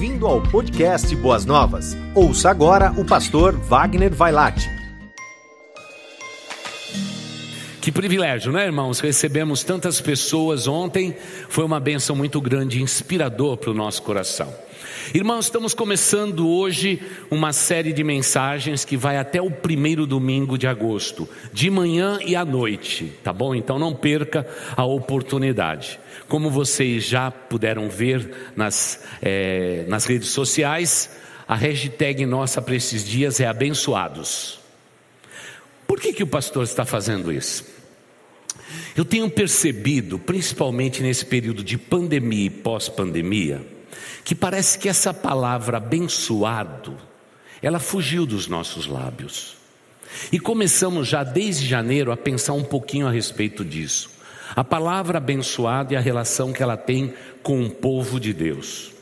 [0.00, 1.94] Bem-vindo ao podcast Boas Novas.
[2.14, 4.66] Ouça agora o pastor Wagner Vailate.
[7.82, 8.98] Que privilégio, né, irmãos?
[8.98, 11.14] Recebemos tantas pessoas ontem,
[11.50, 14.50] foi uma benção muito grande, inspirador para o nosso coração.
[15.12, 17.02] Irmãos, estamos começando hoje
[17.32, 22.36] uma série de mensagens que vai até o primeiro domingo de agosto, de manhã e
[22.36, 23.52] à noite, tá bom?
[23.52, 25.98] Então não perca a oportunidade.
[26.28, 31.10] Como vocês já puderam ver nas, é, nas redes sociais,
[31.48, 34.60] a hashtag nossa para esses dias é abençoados.
[35.88, 37.66] Por que, que o pastor está fazendo isso?
[38.96, 43.79] Eu tenho percebido, principalmente nesse período de pandemia e pós-pandemia,
[44.24, 46.96] que parece que essa palavra abençoado,
[47.62, 49.56] ela fugiu dos nossos lábios.
[50.32, 54.10] E começamos já desde janeiro a pensar um pouquinho a respeito disso.
[54.56, 58.92] A palavra abençoado e a relação que ela tem com o povo de Deus.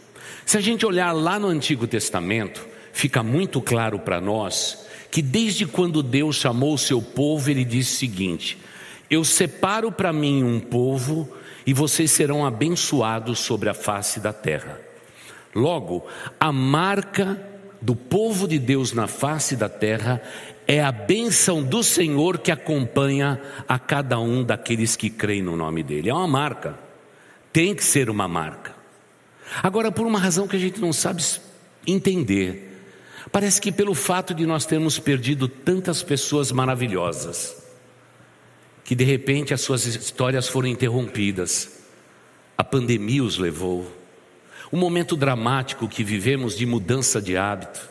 [0.45, 5.67] Se a gente olhar lá no Antigo Testamento, fica muito claro para nós que desde
[5.67, 8.59] quando Deus chamou o seu povo, ele disse o seguinte:
[9.11, 11.31] Eu separo para mim um povo
[11.67, 14.88] e vocês serão abençoados sobre a face da terra.
[15.55, 16.07] Logo,
[16.39, 17.41] a marca
[17.81, 20.21] do povo de Deus na face da terra
[20.67, 25.83] é a bênção do Senhor que acompanha a cada um daqueles que creem no nome
[25.83, 26.11] dele.
[26.11, 26.79] É uma marca,
[27.53, 28.77] tem que ser uma marca.
[29.63, 31.23] Agora, por uma razão que a gente não sabe
[31.87, 32.85] entender,
[33.33, 37.57] parece que pelo fato de nós termos perdido tantas pessoas maravilhosas,
[38.85, 41.83] que de repente as suas histórias foram interrompidas,
[42.59, 43.91] a pandemia os levou,
[44.71, 47.89] o momento dramático que vivemos de mudança de hábito.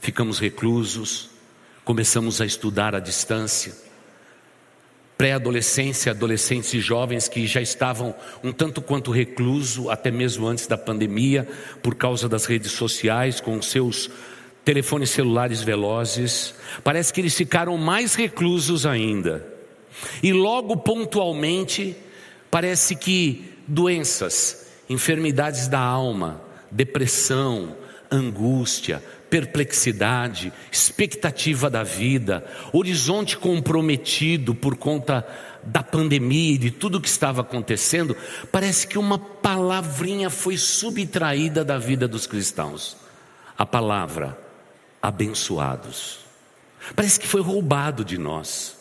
[0.00, 1.30] Ficamos reclusos,
[1.84, 3.72] começamos a estudar à distância.
[5.16, 10.78] Pré-adolescência, adolescentes e jovens que já estavam um tanto quanto recluso, até mesmo antes da
[10.78, 11.48] pandemia,
[11.82, 14.08] por causa das redes sociais, com seus
[14.64, 16.54] telefones celulares velozes.
[16.84, 19.44] Parece que eles ficaram mais reclusos ainda.
[20.22, 21.96] E logo pontualmente,
[22.50, 26.40] parece que doenças, enfermidades da alma,
[26.70, 27.76] depressão,
[28.10, 35.26] angústia, perplexidade, expectativa da vida, horizonte comprometido por conta
[35.62, 38.16] da pandemia e de tudo que estava acontecendo,
[38.50, 42.96] parece que uma palavrinha foi subtraída da vida dos cristãos.
[43.56, 44.38] A palavra
[45.02, 46.20] abençoados.
[46.94, 48.77] Parece que foi roubado de nós.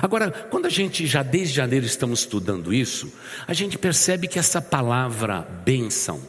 [0.00, 3.12] Agora, quando a gente já desde janeiro estamos estudando isso,
[3.46, 6.20] a gente percebe que essa palavra bênção,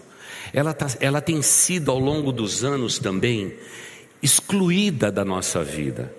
[0.51, 3.55] ela, tá, ela tem sido ao longo dos anos também
[4.21, 6.13] excluída da nossa vida.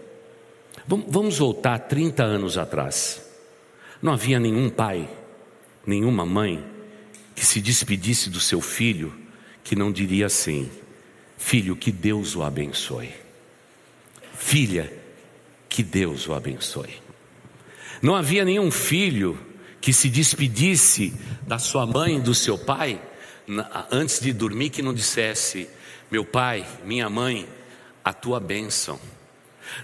[0.86, 3.22] Vamos voltar 30 anos atrás.
[4.02, 5.08] Não havia nenhum pai,
[5.86, 6.62] nenhuma mãe
[7.34, 9.12] que se despedisse do seu filho
[9.62, 10.70] que não diria assim:
[11.38, 13.10] Filho, que Deus o abençoe.
[14.34, 14.92] Filha,
[15.68, 17.03] que Deus o abençoe.
[18.04, 19.38] Não havia nenhum filho
[19.80, 21.14] que se despedisse
[21.46, 23.00] da sua mãe, do seu pai,
[23.90, 25.66] antes de dormir, que não dissesse:
[26.10, 27.48] Meu pai, minha mãe,
[28.04, 29.00] a tua bênção.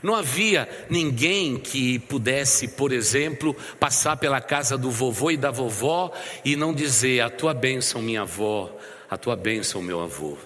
[0.02, 6.12] Não havia ninguém que pudesse, por exemplo, passar pela casa do vovô e da vovó
[6.44, 8.70] e não dizer: A tua bênção, minha avó,
[9.08, 10.36] a tua bênção, meu avô.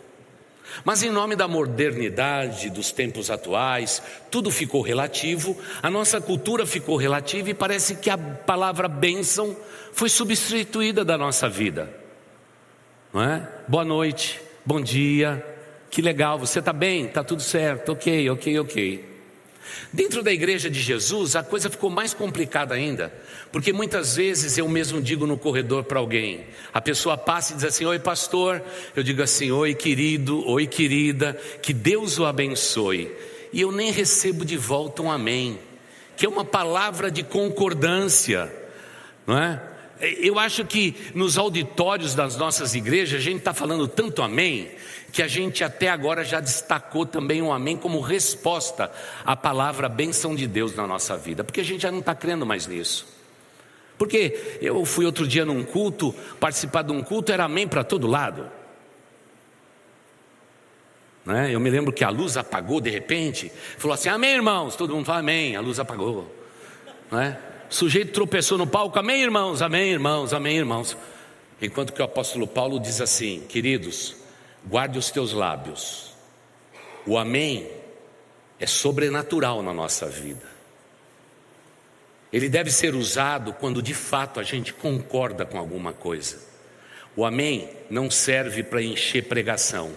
[0.82, 6.96] Mas em nome da modernidade dos tempos atuais, tudo ficou relativo, a nossa cultura ficou
[6.96, 9.56] relativa e parece que a palavra bênção
[9.92, 11.94] foi substituída da nossa vida.
[13.12, 13.48] Não é?
[13.68, 15.44] Boa noite, bom dia,
[15.90, 17.06] que legal, você está bem?
[17.06, 19.14] Está tudo certo, ok, ok, ok.
[19.92, 23.12] Dentro da igreja de Jesus, a coisa ficou mais complicada ainda,
[23.54, 27.64] porque muitas vezes eu mesmo digo no corredor para alguém, a pessoa passa e diz
[27.64, 28.60] assim: Oi, pastor.
[28.96, 33.12] Eu digo assim: Oi, querido, oi, querida, que Deus o abençoe.
[33.52, 35.56] E eu nem recebo de volta um amém,
[36.16, 38.52] que é uma palavra de concordância,
[39.24, 39.62] não é?
[40.00, 44.68] Eu acho que nos auditórios das nossas igrejas a gente está falando tanto amém,
[45.12, 48.90] que a gente até agora já destacou também um amém como resposta
[49.24, 52.44] à palavra bênção de Deus na nossa vida, porque a gente já não está crendo
[52.44, 53.13] mais nisso.
[53.96, 58.06] Porque eu fui outro dia num culto, participar de um culto era amém para todo
[58.06, 58.50] lado.
[61.24, 61.54] Né?
[61.54, 64.76] Eu me lembro que a luz apagou de repente, falou assim: Amém, irmãos.
[64.76, 66.30] Todo mundo falou Amém, a luz apagou.
[67.10, 67.38] Né?
[67.70, 70.96] O sujeito tropeçou no palco, Amém, irmãos, Amém, irmãos, Amém, irmãos.
[71.62, 74.16] Enquanto que o apóstolo Paulo diz assim: Queridos,
[74.66, 76.12] guarde os teus lábios.
[77.06, 77.70] O amém
[78.58, 80.53] é sobrenatural na nossa vida.
[82.34, 86.36] Ele deve ser usado quando de fato a gente concorda com alguma coisa.
[87.14, 89.92] O amém não serve para encher pregação,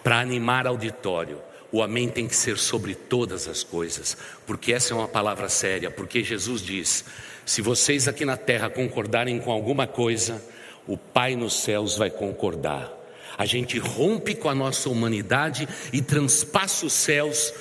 [0.00, 1.42] para animar auditório.
[1.72, 5.90] O amém tem que ser sobre todas as coisas, porque essa é uma palavra séria,
[5.90, 7.04] porque Jesus diz:
[7.44, 10.40] se vocês aqui na terra concordarem com alguma coisa,
[10.86, 12.92] o Pai nos céus vai concordar.
[13.36, 17.52] A gente rompe com a nossa humanidade e transpassa os céus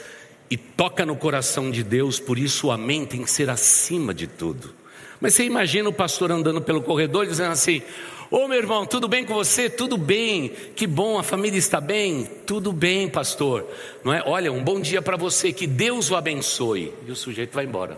[0.51, 4.27] e toca no coração de Deus, por isso o amém tem que ser acima de
[4.27, 4.75] tudo.
[5.21, 7.81] Mas você imagina o pastor andando pelo corredor dizendo assim:
[8.29, 9.69] Ô meu irmão, tudo bem com você?
[9.69, 12.25] Tudo bem, que bom, a família está bem?
[12.45, 13.65] Tudo bem, pastor.
[14.03, 14.21] Não é?
[14.25, 16.93] Olha, um bom dia para você, que Deus o abençoe.
[17.07, 17.97] E o sujeito vai embora.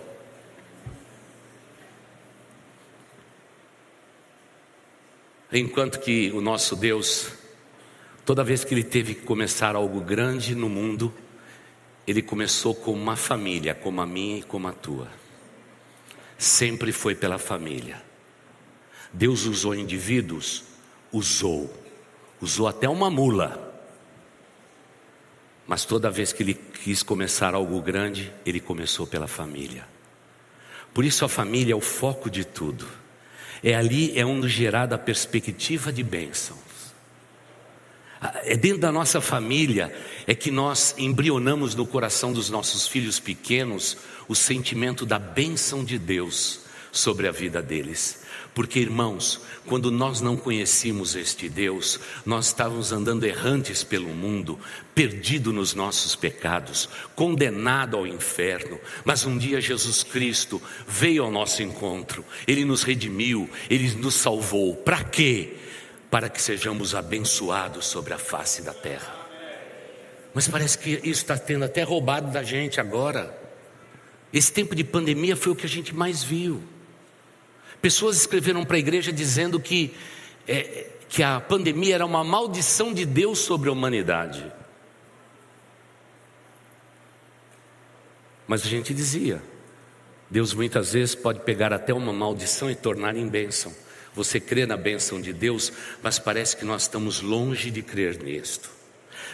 [5.52, 7.32] Enquanto que o nosso Deus,
[8.26, 11.14] toda vez que ele teve que começar algo grande no mundo,
[12.06, 15.08] ele começou com uma família, como a minha e como a tua.
[16.38, 18.02] Sempre foi pela família.
[19.12, 20.64] Deus usou indivíduos?
[21.12, 21.74] Usou.
[22.42, 23.72] Usou até uma mula.
[25.66, 29.88] Mas toda vez que ele quis começar algo grande, ele começou pela família.
[30.94, 32.88] Por isso a família é o foco de tudo.
[33.64, 36.62] É ali é onde gerada a perspectiva de bênçãos.
[38.44, 39.94] É dentro da nossa família
[40.25, 43.98] é que nós embrionamos no coração dos nossos filhos pequenos
[44.28, 46.62] o sentimento da bênção de Deus
[46.92, 48.24] sobre a vida deles.
[48.54, 54.60] Porque, irmãos, quando nós não conhecíamos este Deus, nós estávamos andando errantes pelo mundo,
[54.94, 58.80] perdido nos nossos pecados, condenado ao inferno.
[59.04, 64.76] Mas um dia Jesus Cristo veio ao nosso encontro, ele nos redimiu, ele nos salvou.
[64.76, 65.58] Para quê?
[66.13, 69.15] Para que sejamos abençoados sobre a face da terra.
[70.31, 73.36] Mas parece que isso está tendo até roubado da gente agora.
[74.31, 76.62] Esse tempo de pandemia foi o que a gente mais viu.
[77.81, 79.92] Pessoas escreveram para a igreja dizendo que,
[80.48, 84.54] é, que a pandemia era uma maldição de Deus sobre a humanidade.
[88.48, 89.42] Mas a gente dizia:
[90.30, 93.74] Deus muitas vezes pode pegar até uma maldição e tornar em bênção.
[94.15, 95.71] Você crê na bênção de Deus,
[96.01, 98.69] mas parece que nós estamos longe de crer nisto.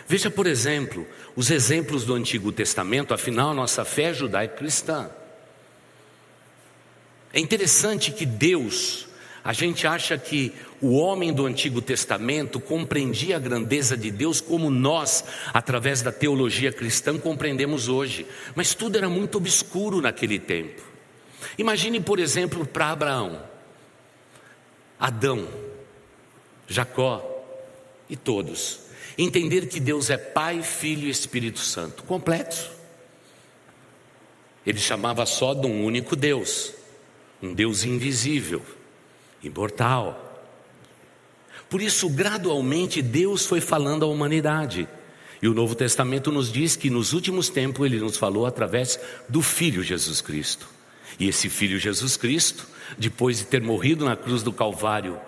[0.07, 1.05] Veja, por exemplo,
[1.35, 5.09] os exemplos do Antigo Testamento, afinal, nossa fé é judaico-cristã.
[7.31, 9.07] É interessante que Deus,
[9.43, 14.69] a gente acha que o homem do Antigo Testamento compreendia a grandeza de Deus como
[14.69, 15.23] nós,
[15.53, 18.25] através da teologia cristã, compreendemos hoje,
[18.55, 20.81] mas tudo era muito obscuro naquele tempo.
[21.57, 23.48] Imagine, por exemplo, para Abraão,
[24.99, 25.47] Adão,
[26.67, 27.25] Jacó
[28.09, 28.81] e todos,
[29.17, 32.69] entender que Deus é Pai, Filho e Espírito Santo, completo.
[34.65, 36.73] Ele chamava só de um único Deus
[37.41, 38.61] um Deus invisível,
[39.41, 40.25] imortal.
[41.69, 44.87] Por isso, gradualmente, Deus foi falando à humanidade.
[45.41, 48.99] E o Novo Testamento nos diz que nos últimos tempos ele nos falou através
[49.29, 50.67] do Filho Jesus Cristo.
[51.17, 52.67] E esse Filho Jesus Cristo,
[52.97, 55.19] depois de ter morrido na cruz do Calvário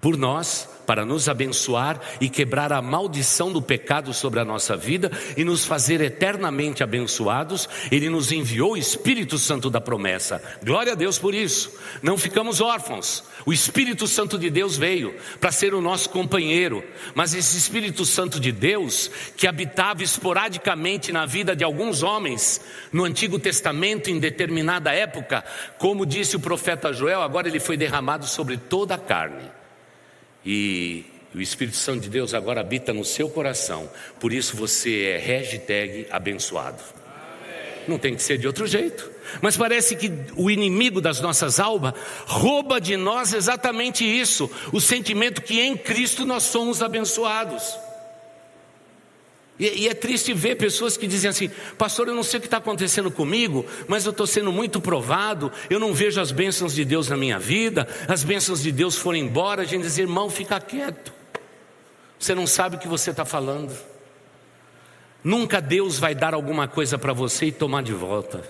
[0.00, 5.08] por nós, para nos abençoar e quebrar a maldição do pecado sobre a nossa vida
[5.36, 10.42] e nos fazer eternamente abençoados, Ele nos enviou o Espírito Santo da promessa.
[10.64, 11.72] Glória a Deus por isso.
[12.02, 13.22] Não ficamos órfãos.
[13.46, 16.82] O Espírito Santo de Deus veio para ser o nosso companheiro,
[17.14, 22.60] mas esse Espírito Santo de Deus, que habitava esporadicamente na vida de alguns homens
[22.92, 25.44] no Antigo Testamento em determinada época,
[25.78, 29.59] como disse o profeta Joel, agora ele foi derramado sobre toda a carne
[30.44, 31.04] e
[31.34, 33.88] o Espírito Santo de Deus agora habita no seu coração.
[34.18, 36.82] Por isso você é hashtag abençoado.
[37.86, 39.10] Não tem que ser de outro jeito.
[39.40, 41.94] Mas parece que o inimigo das nossas almas
[42.26, 47.78] rouba de nós exatamente isso: o sentimento que em Cristo nós somos abençoados.
[49.60, 52.46] E, e, é triste ver pessoas que dizem assim: Pastor, eu não sei o que
[52.46, 56.82] está acontecendo comigo, mas eu estou sendo muito provado, eu não vejo as bênçãos de
[56.82, 59.60] Deus na minha vida, as bênçãos de Deus foram embora.
[59.60, 61.12] A gente diz: Irmão, fica quieto,
[62.18, 63.76] você não sabe o que você está falando.
[65.22, 68.42] Nunca Deus vai dar alguma coisa para você e tomar de volta.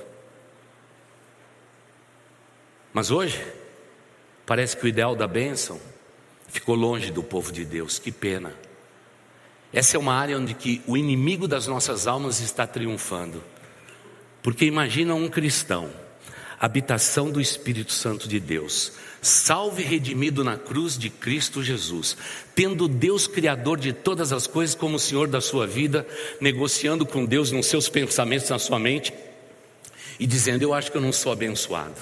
[2.92, 3.44] Mas hoje,
[4.46, 5.80] parece que o ideal da bênção
[6.46, 8.54] ficou longe do povo de Deus, que pena.
[9.72, 13.42] Essa é uma área onde que o inimigo das nossas almas está triunfando.
[14.42, 15.90] Porque imagina um cristão,
[16.58, 22.16] habitação do Espírito Santo de Deus, salve redimido na cruz de Cristo Jesus,
[22.54, 26.06] tendo Deus criador de todas as coisas como o Senhor da sua vida,
[26.40, 29.12] negociando com Deus nos seus pensamentos, na sua mente,
[30.18, 31.96] e dizendo: Eu acho que eu não sou abençoado.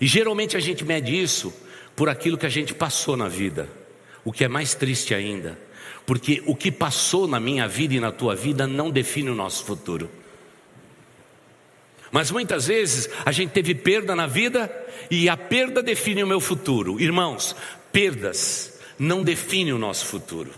[0.00, 1.52] E geralmente a gente mede isso
[1.94, 3.68] por aquilo que a gente passou na vida.
[4.24, 5.58] O que é mais triste ainda,
[6.04, 9.64] porque o que passou na minha vida e na tua vida não define o nosso
[9.64, 10.10] futuro.
[12.10, 14.70] Mas muitas vezes a gente teve perda na vida
[15.10, 17.00] e a perda define o meu futuro.
[17.00, 17.56] Irmãos,
[17.90, 20.50] perdas não definem o nosso futuro.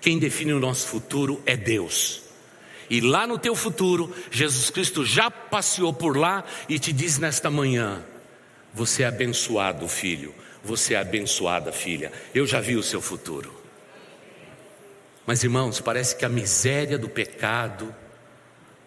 [0.00, 2.22] Quem define o nosso futuro é Deus.
[2.90, 7.50] E lá no teu futuro, Jesus Cristo já passeou por lá e te diz nesta
[7.50, 8.04] manhã:
[8.72, 10.34] Você é abençoado, filho.
[10.62, 12.12] Você é abençoada, filha.
[12.34, 13.57] Eu já vi o seu futuro.
[15.28, 17.94] Mas irmãos, parece que a miséria do pecado,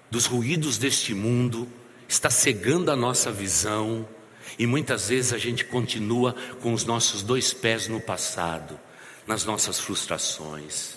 [0.10, 1.68] dos ruídos deste mundo,
[2.10, 4.10] está cegando a nossa visão
[4.58, 8.80] e muitas vezes a gente continua com os nossos dois pés no passado,
[9.28, 10.96] nas nossas frustrações,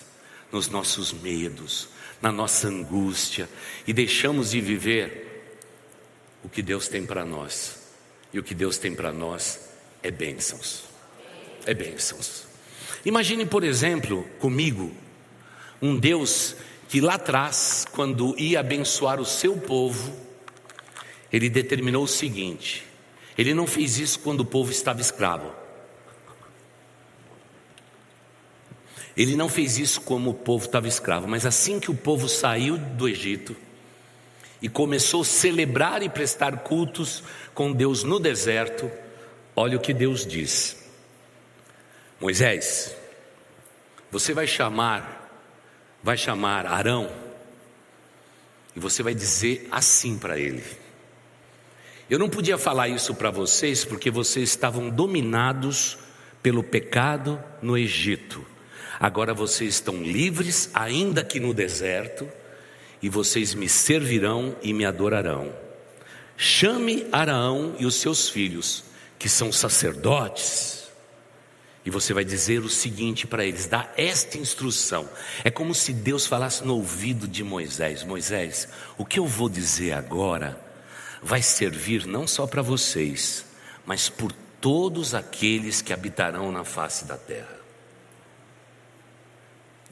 [0.50, 1.90] nos nossos medos,
[2.22, 3.46] na nossa angústia
[3.86, 5.60] e deixamos de viver
[6.42, 7.80] o que Deus tem para nós.
[8.32, 9.60] E o que Deus tem para nós
[10.02, 10.84] é bênçãos.
[11.66, 12.46] É bênçãos.
[13.04, 15.03] Imagine, por exemplo, comigo,
[15.80, 16.56] um Deus
[16.88, 20.14] que lá atrás, quando ia abençoar o seu povo,
[21.32, 22.86] ele determinou o seguinte:
[23.36, 25.52] ele não fez isso quando o povo estava escravo.
[29.16, 32.76] Ele não fez isso como o povo estava escravo, mas assim que o povo saiu
[32.76, 33.56] do Egito
[34.60, 37.22] e começou a celebrar e prestar cultos
[37.54, 38.90] com Deus no deserto,
[39.54, 40.76] olha o que Deus diz:
[42.20, 42.96] Moisés,
[44.10, 45.23] você vai chamar,
[46.04, 47.10] vai chamar Arão,
[48.76, 50.62] e você vai dizer assim para ele:
[52.10, 55.96] eu não podia falar isso para vocês porque vocês estavam dominados
[56.42, 58.44] pelo pecado no Egito.
[59.00, 62.28] Agora vocês estão livres, ainda que no deserto,
[63.00, 65.52] e vocês me servirão e me adorarão.
[66.36, 68.84] Chame Araão e os seus filhos,
[69.18, 70.83] que são sacerdotes,
[71.84, 75.08] e você vai dizer o seguinte para eles: dá esta instrução.
[75.44, 79.92] É como se Deus falasse no ouvido de Moisés: Moisés, o que eu vou dizer
[79.92, 80.58] agora
[81.22, 83.44] vai servir não só para vocês,
[83.84, 87.60] mas por todos aqueles que habitarão na face da terra.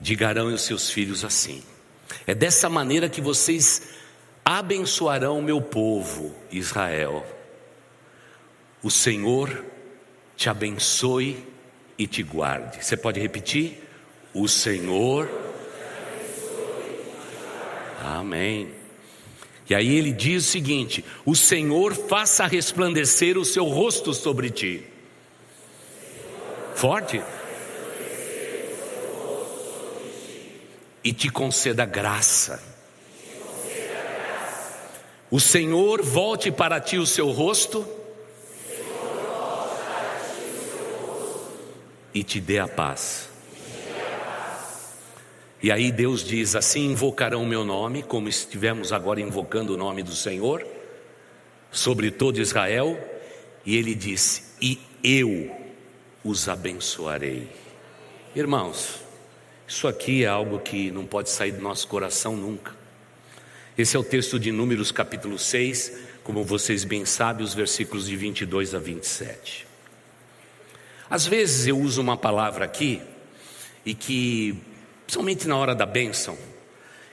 [0.01, 1.63] Digarão os seus filhos assim:
[2.27, 3.83] é dessa maneira que vocês
[4.43, 7.27] abençoarão o meu povo, Israel.
[8.83, 9.65] O Senhor
[10.35, 11.52] te abençoe
[12.03, 12.85] e te guarde.
[12.85, 13.81] Você pode repetir?
[14.35, 15.29] O Senhor.
[18.03, 18.71] Amém.
[19.71, 24.85] E aí ele diz o seguinte: O Senhor faça resplandecer o seu rosto sobre ti.
[26.75, 27.23] Forte.
[31.05, 32.63] E te conceda graça.
[35.31, 38.02] O Senhor volte para ti o seu rosto.
[42.15, 43.29] E te dê a paz.
[45.63, 50.03] E aí Deus diz: Assim invocarão o meu nome, como estivemos agora invocando o nome
[50.03, 50.67] do Senhor,
[51.71, 52.99] sobre todo Israel.
[53.65, 55.51] E ele disse: E eu
[56.25, 57.49] os abençoarei.
[58.35, 59.01] Irmãos,
[59.67, 62.75] isso aqui é algo que não pode sair do nosso coração nunca.
[63.77, 65.93] Esse é o texto de Números capítulo 6,
[66.23, 69.72] como vocês bem sabem, os versículos de 22 a 27.
[71.13, 72.99] Às vezes eu uso uma palavra aqui
[73.85, 74.57] e que
[75.05, 76.39] principalmente na hora da bênção.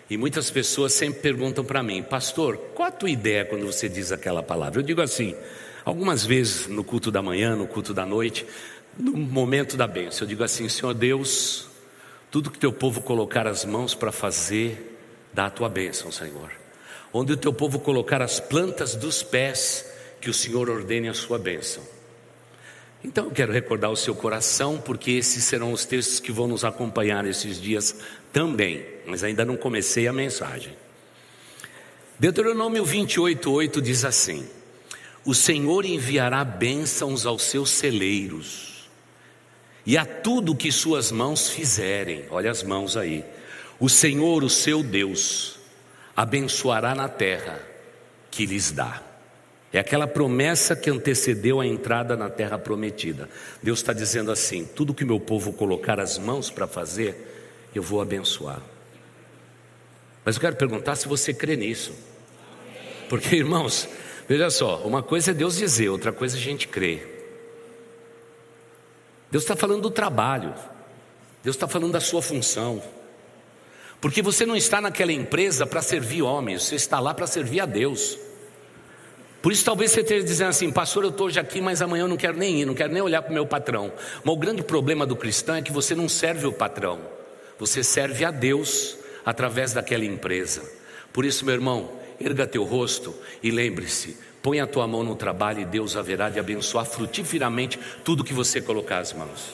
[0.09, 4.13] E muitas pessoas sempre perguntam para mim, pastor, qual a tua ideia quando você diz
[4.13, 4.79] aquela palavra?
[4.79, 5.35] Eu digo assim,
[5.83, 8.45] algumas vezes no culto da manhã, no culto da noite,
[8.97, 11.67] no momento da bênção, eu digo assim, Senhor Deus,
[12.31, 14.97] tudo que teu povo colocar as mãos para fazer,
[15.33, 16.51] dá a tua bênção, Senhor.
[17.11, 19.85] Onde o teu povo colocar as plantas dos pés,
[20.21, 21.98] que o Senhor ordene a sua bênção.
[23.03, 26.65] Então eu quero recordar o seu coração, porque esses serão os textos que vão nos
[26.65, 27.95] acompanhar esses dias
[28.33, 30.73] também, mas ainda não comecei a mensagem.
[32.19, 34.45] Deuteronômio 28, 8 diz assim:
[35.23, 38.89] O Senhor enviará bênçãos aos seus celeiros,
[39.85, 43.23] e a tudo que suas mãos fizerem, olha as mãos aí,
[43.79, 45.57] o Senhor, o seu Deus,
[46.13, 47.61] abençoará na terra
[48.29, 49.08] que lhes dá.
[49.71, 53.29] É aquela promessa que antecedeu a entrada na terra prometida.
[53.61, 58.01] Deus está dizendo assim: tudo que meu povo colocar as mãos para fazer, eu vou
[58.01, 58.61] abençoar.
[60.25, 61.93] Mas eu quero perguntar se você crê nisso.
[63.07, 63.87] Porque, irmãos,
[64.27, 67.17] veja só: uma coisa é Deus dizer, outra coisa é a gente crer.
[69.29, 70.55] Deus está falando do trabalho,
[71.43, 72.81] Deus está falando da sua função.
[74.01, 77.65] Porque você não está naquela empresa para servir homens, você está lá para servir a
[77.67, 78.17] Deus.
[79.41, 82.07] Por isso, talvez você esteja dizendo assim, pastor, eu estou hoje aqui, mas amanhã eu
[82.07, 83.91] não quero nem ir, não quero nem olhar para o meu patrão.
[84.23, 86.99] Mas o grande problema do cristão é que você não serve o patrão,
[87.57, 90.61] você serve a Deus através daquela empresa.
[91.13, 95.61] Por isso, meu irmão, erga teu rosto e lembre-se: põe a tua mão no trabalho
[95.61, 99.53] e Deus haverá de abençoar frutiferamente tudo que você colocar as mãos.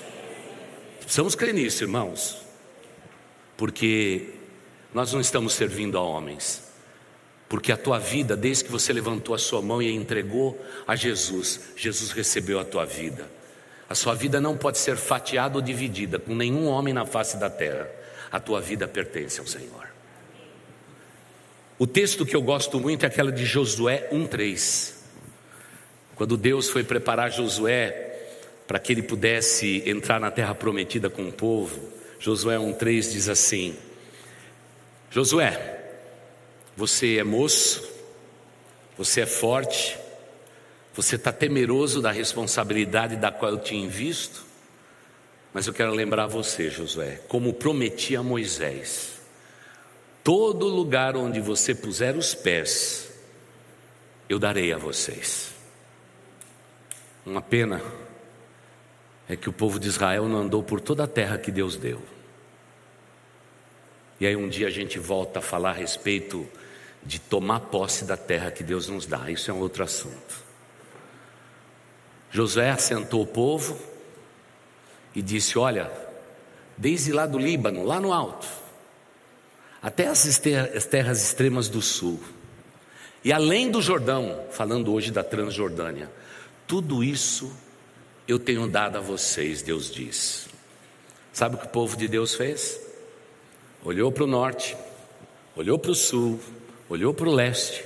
[1.00, 2.38] Precisamos crer nisso, irmãos,
[3.56, 4.30] porque
[4.92, 6.65] nós não estamos servindo a homens,
[7.48, 10.96] porque a tua vida, desde que você levantou a sua mão e a entregou a
[10.96, 13.30] Jesus, Jesus recebeu a tua vida.
[13.88, 17.50] A sua vida não pode ser fatiada ou dividida com nenhum homem na face da
[17.50, 17.88] terra.
[18.32, 19.86] A tua vida pertence ao Senhor.
[21.78, 24.96] O texto que eu gosto muito é aquela de Josué 1:3.
[26.16, 28.14] Quando Deus foi preparar Josué
[28.66, 31.80] para que ele pudesse entrar na terra prometida com o povo,
[32.20, 33.76] Josué 1:3 diz assim:
[35.12, 35.75] Josué,
[36.76, 37.88] você é moço,
[38.98, 39.98] você é forte,
[40.94, 44.44] você está temeroso da responsabilidade da qual eu te invisto,
[45.54, 49.22] mas eu quero lembrar você, Josué, como prometi a Moisés,
[50.24, 53.12] todo lugar onde você puser os pés,
[54.28, 55.54] eu darei a vocês.
[57.26, 57.82] Uma pena
[59.28, 62.02] é que o povo de Israel não andou por toda a terra que Deus deu.
[64.20, 66.48] E aí um dia a gente volta a falar a respeito
[67.06, 69.30] de tomar posse da terra que Deus nos dá.
[69.30, 70.44] Isso é um outro assunto.
[72.32, 73.80] Josué assentou o povo
[75.14, 75.92] e disse: Olha,
[76.76, 78.48] desde lá do Líbano, lá no alto,
[79.82, 80.40] até as
[80.90, 82.20] terras extremas do sul,
[83.24, 86.12] e além do Jordão, falando hoje da Transjordânia,
[86.68, 87.56] tudo isso
[88.28, 90.48] eu tenho dado a vocês, Deus diz.
[91.32, 92.80] Sabe o que o povo de Deus fez?
[93.84, 94.76] Olhou para o norte,
[95.56, 96.40] olhou para o sul,
[96.90, 97.86] olhou para o leste,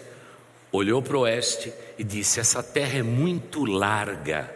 [0.72, 4.54] olhou para o oeste e disse: Essa terra é muito larga,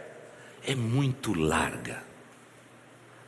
[0.66, 2.02] é muito larga.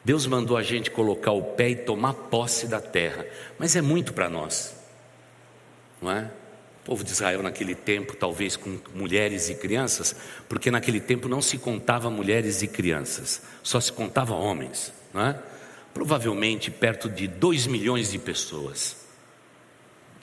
[0.04, 3.26] Deus mandou a gente colocar o pé e tomar posse da terra,
[3.58, 4.76] mas é muito para nós,
[6.00, 6.30] não é?
[6.82, 10.14] O povo de Israel naquele tempo, talvez com mulheres e crianças,
[10.48, 15.42] porque naquele tempo não se contava mulheres e crianças, só se contava homens, não é?
[15.92, 19.05] Provavelmente perto de 2 milhões de pessoas.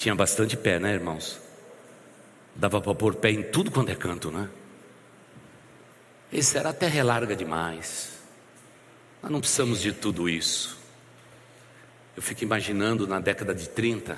[0.03, 1.39] Tinha bastante pé, né, irmãos?
[2.53, 4.49] Dava para pôr pé em tudo quanto é canto, né?
[6.29, 8.09] Esse era a terra larga demais.
[9.21, 10.77] Nós não precisamos de tudo isso.
[12.17, 14.17] Eu fico imaginando na década de 30,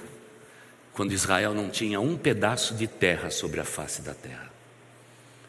[0.92, 4.52] quando Israel não tinha um pedaço de terra sobre a face da terra.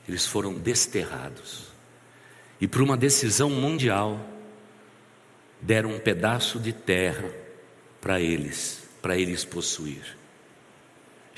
[0.07, 1.69] Eles foram desterrados.
[2.61, 4.21] E por uma decisão mundial,
[5.63, 7.25] deram um pedaço de terra
[8.03, 10.26] para eles, para eles possuir.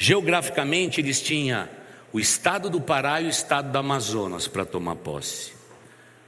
[0.01, 1.69] Geograficamente, eles tinham
[2.13, 5.53] o estado do Pará e o estado do Amazonas para tomar posse.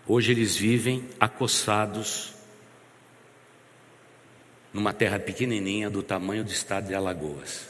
[0.09, 2.35] Hoje eles vivem acossados
[4.73, 7.69] numa terra pequenininha do tamanho do estado de Alagoas.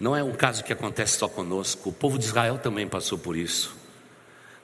[0.00, 3.36] Não é um caso que acontece só conosco, o povo de Israel também passou por
[3.36, 3.76] isso.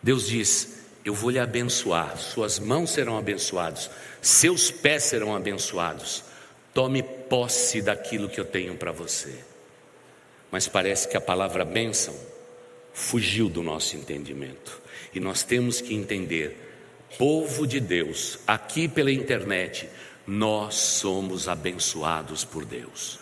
[0.03, 3.89] Deus diz: Eu vou lhe abençoar, suas mãos serão abençoadas,
[4.21, 6.34] seus pés serão abençoados.
[6.75, 9.33] Tome posse daquilo que eu tenho para você.
[10.51, 12.15] Mas parece que a palavra bênção
[12.93, 14.83] fugiu do nosso entendimento.
[15.15, 16.57] E nós temos que entender,
[17.17, 19.89] povo de Deus, aqui pela internet,
[20.27, 23.19] nós somos abençoados por Deus.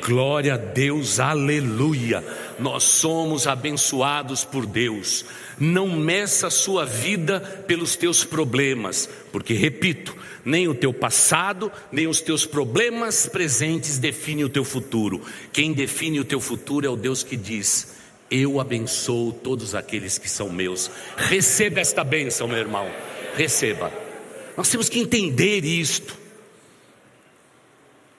[0.00, 2.24] Glória a Deus, aleluia.
[2.58, 5.24] Nós somos abençoados por Deus.
[5.58, 12.06] Não meça a sua vida pelos teus problemas, porque, repito, nem o teu passado, nem
[12.06, 15.20] os teus problemas presentes definem o teu futuro.
[15.52, 17.94] Quem define o teu futuro é o Deus que diz:
[18.30, 20.90] Eu abençoo todos aqueles que são meus.
[21.16, 22.90] Receba esta bênção, meu irmão.
[23.36, 23.92] Receba.
[24.56, 26.16] Nós temos que entender isto,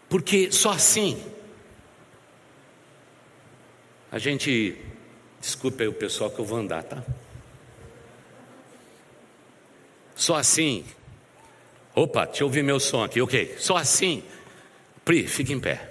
[0.10, 1.17] porque só assim
[4.12, 4.76] a gente,
[5.39, 7.02] desculpe aí o pessoal que eu vou andar, tá?
[10.13, 10.84] Só assim.
[11.95, 13.56] Opa, deixa eu ouvir meu som aqui, ok.
[13.58, 14.21] Só assim.
[15.06, 15.89] Pri, fica em pé.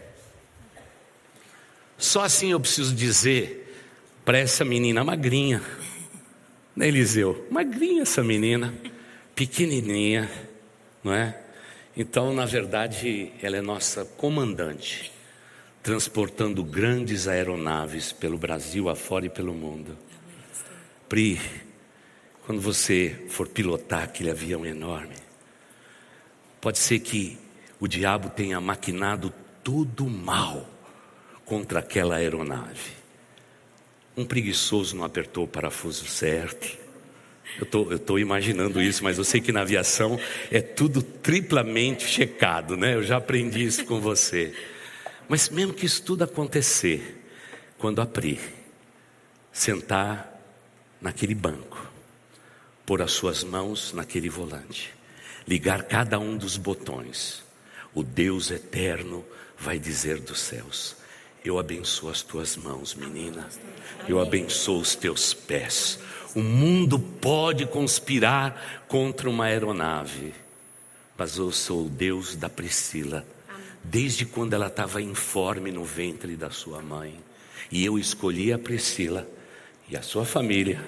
[1.97, 3.75] Só assim eu preciso dizer
[4.23, 5.63] para essa menina magrinha,
[6.77, 7.47] né, Eliseu?
[7.51, 8.73] Magrinha essa menina,
[9.35, 10.31] pequenininha,
[11.03, 11.41] não é?
[11.97, 15.11] Então, na verdade, ela é nossa comandante
[15.83, 19.97] transportando grandes aeronaves pelo Brasil afora e pelo mundo.
[21.09, 21.41] Pri,
[22.45, 25.15] quando você for pilotar aquele avião enorme,
[26.61, 27.39] pode ser que
[27.79, 29.33] o diabo tenha maquinado
[29.65, 30.69] tudo mal
[31.45, 32.93] contra aquela aeronave.
[34.17, 36.79] Um preguiçoso não apertou o parafuso certo.
[37.59, 42.95] Eu estou imaginando isso, mas eu sei que na aviação é tudo triplamente checado, né?
[42.95, 44.55] Eu já aprendi isso com você.
[45.31, 47.25] Mas mesmo que isso tudo acontecer,
[47.79, 48.41] quando abrir,
[49.53, 50.29] sentar
[51.01, 51.89] naquele banco,
[52.85, 54.93] pôr as suas mãos naquele volante,
[55.47, 57.45] ligar cada um dos botões,
[57.95, 59.25] o Deus eterno
[59.57, 60.97] vai dizer dos céus:
[61.45, 63.49] Eu abençoo as tuas mãos, menina.
[64.09, 66.01] Eu abençoo os teus pés.
[66.35, 70.35] O mundo pode conspirar contra uma aeronave,
[71.17, 73.25] mas eu sou o Deus da Priscila,
[73.91, 77.19] desde quando ela estava informe no ventre da sua mãe.
[77.73, 79.27] E eu escolhi a Priscila
[79.89, 80.81] e a sua família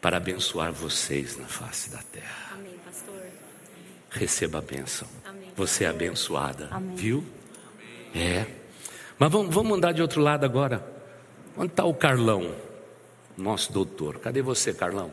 [0.00, 2.54] para abençoar vocês na face da terra.
[2.54, 3.22] Amém, pastor.
[4.10, 5.06] Receba a bênção.
[5.24, 5.52] Amém.
[5.56, 6.96] Você é abençoada, Amém.
[6.96, 7.24] viu?
[8.12, 8.46] É.
[9.16, 10.84] Mas vamos, vamos andar de outro lado agora.
[11.56, 12.54] Onde está o Carlão,
[13.36, 14.18] nosso doutor?
[14.18, 15.12] Cadê você, Carlão?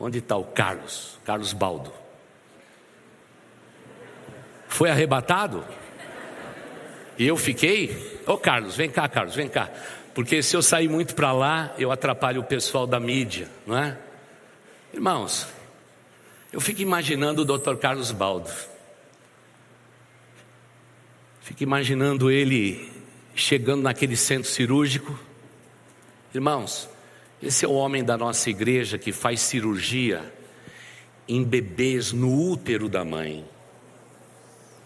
[0.00, 2.01] Onde está o Carlos, Carlos Baldo?
[4.72, 5.62] Foi arrebatado?
[7.18, 8.20] E eu fiquei?
[8.26, 9.70] Ô Carlos, vem cá, Carlos, vem cá.
[10.14, 13.98] Porque se eu sair muito para lá, eu atrapalho o pessoal da mídia, não é?
[14.94, 15.46] Irmãos,
[16.50, 17.76] eu fico imaginando o Dr.
[17.76, 18.50] Carlos Baldo.
[21.42, 22.90] Fico imaginando ele
[23.34, 25.20] chegando naquele centro cirúrgico.
[26.34, 26.88] Irmãos,
[27.42, 30.32] esse é o homem da nossa igreja que faz cirurgia
[31.28, 33.51] em bebês no útero da mãe.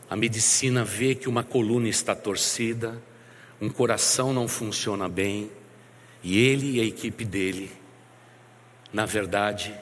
[0.09, 3.03] A medicina vê que uma coluna está torcida,
[3.61, 5.51] um coração não funciona bem,
[6.23, 7.71] e ele e a equipe dele,
[8.93, 9.75] na verdade,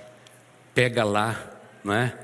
[0.74, 2.18] pega lá, não é?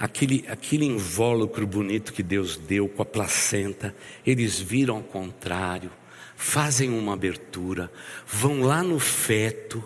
[0.00, 3.94] aquele, aquele invólucro bonito que Deus deu com a placenta,
[4.26, 5.92] eles viram ao contrário,
[6.34, 7.92] fazem uma abertura,
[8.26, 9.84] vão lá no feto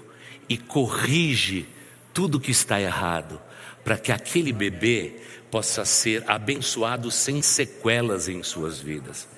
[0.48, 1.66] e corrige
[2.12, 3.42] tudo que está errado,
[3.82, 5.16] para que aquele bebê
[5.54, 9.28] possa ser abençoado sem sequelas em suas vidas.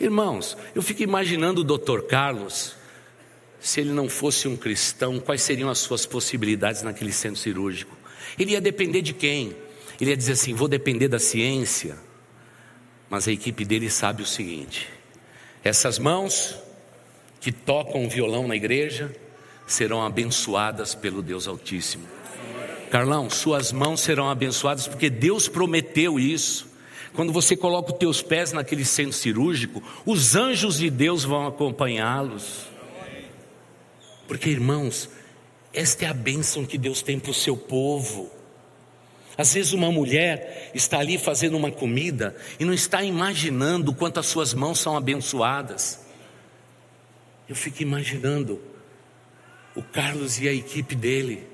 [0.00, 2.06] Irmãos, eu fico imaginando o Dr.
[2.08, 2.74] Carlos,
[3.60, 7.94] se ele não fosse um cristão, quais seriam as suas possibilidades naquele centro cirúrgico?
[8.38, 9.54] Ele ia depender de quem?
[10.00, 11.98] Ele ia dizer assim: vou depender da ciência.
[13.10, 14.88] Mas a equipe dele sabe o seguinte:
[15.62, 16.56] essas mãos
[17.42, 19.14] que tocam o violão na igreja
[19.66, 22.23] serão abençoadas pelo Deus Altíssimo.
[22.94, 26.68] Carlão, suas mãos serão abençoadas porque Deus prometeu isso.
[27.12, 32.68] Quando você coloca os teus pés naquele centro cirúrgico, os anjos de Deus vão acompanhá-los.
[34.28, 35.10] Porque, irmãos,
[35.72, 38.30] esta é a bênção que Deus tem para o seu povo.
[39.36, 44.26] Às vezes uma mulher está ali fazendo uma comida e não está imaginando quanto as
[44.26, 45.98] suas mãos são abençoadas.
[47.48, 48.62] Eu fico imaginando
[49.74, 51.53] o Carlos e a equipe dele,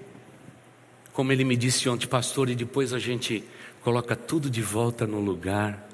[1.21, 3.45] como ele me disse ontem, pastor, e depois a gente
[3.83, 5.87] coloca tudo de volta no lugar,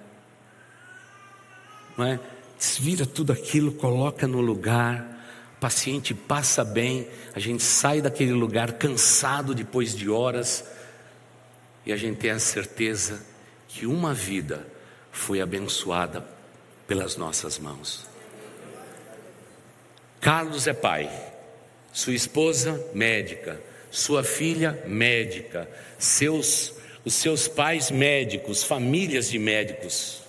[1.99, 2.21] não é?
[2.57, 5.19] Desvira tudo aquilo, coloca no lugar
[5.57, 10.65] o paciente passa bem, a gente sai daquele lugar cansado depois de horas,
[11.85, 13.27] e a gente tem a certeza
[13.67, 14.65] que uma vida
[15.11, 16.25] foi abençoada
[16.87, 18.07] pelas nossas mãos.
[20.21, 21.11] Carlos é pai,
[21.93, 23.61] sua esposa médica,
[23.97, 30.23] sua filha médica, seus os seus pais médicos, famílias de médicos.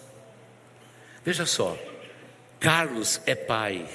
[1.26, 1.76] Veja só,
[2.60, 3.88] Carlos é pai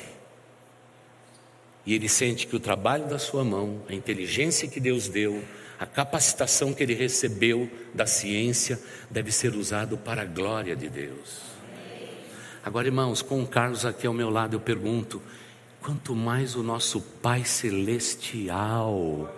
[1.86, 5.44] e ele sente que o trabalho da sua mão, a inteligência que Deus deu,
[5.78, 11.40] a capacitação que ele recebeu da ciência deve ser usado para a glória de Deus.
[12.64, 15.22] Agora, irmãos, com o Carlos aqui ao meu lado, eu pergunto:
[15.80, 19.32] quanto mais o nosso Pai Celestial,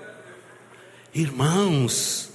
[1.15, 2.31] irmãos,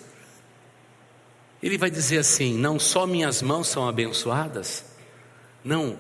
[1.62, 4.86] ele vai dizer assim: não só minhas mãos são abençoadas,
[5.64, 6.00] não,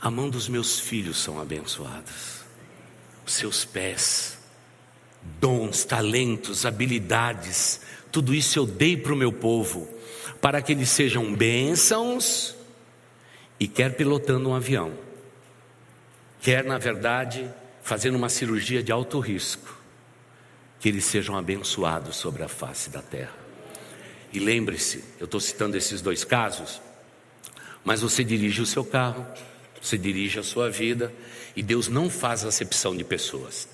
[0.00, 2.38] a mão dos meus filhos são abençoadas.
[3.26, 4.38] Os seus pés,
[5.40, 9.88] dons, talentos, habilidades, tudo isso eu dei para o meu povo,
[10.40, 12.54] para que eles sejam bênçãos
[13.60, 14.92] e quer pilotando um avião,
[16.40, 17.50] quer, na verdade,
[17.82, 19.77] fazendo uma cirurgia de alto risco,
[20.80, 23.34] que eles sejam abençoados sobre a face da terra.
[24.32, 26.80] E lembre-se, eu estou citando esses dois casos,
[27.84, 29.26] mas você dirige o seu carro,
[29.80, 31.12] você dirige a sua vida,
[31.56, 33.68] e Deus não faz acepção de pessoas.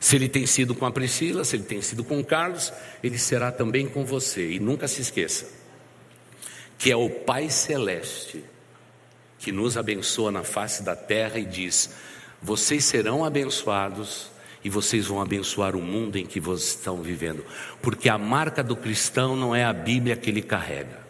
[0.00, 3.18] Se ele tem sido com a Priscila, se ele tem sido com o Carlos, ele
[3.18, 4.50] será também com você.
[4.50, 5.62] E nunca se esqueça
[6.82, 8.42] que é o Pai Celeste
[9.38, 11.90] que nos abençoa na face da terra e diz:
[12.42, 14.31] Vocês serão abençoados
[14.64, 17.44] e vocês vão abençoar o mundo em que vocês estão vivendo,
[17.80, 21.02] porque a marca do cristão não é a Bíblia que ele carrega.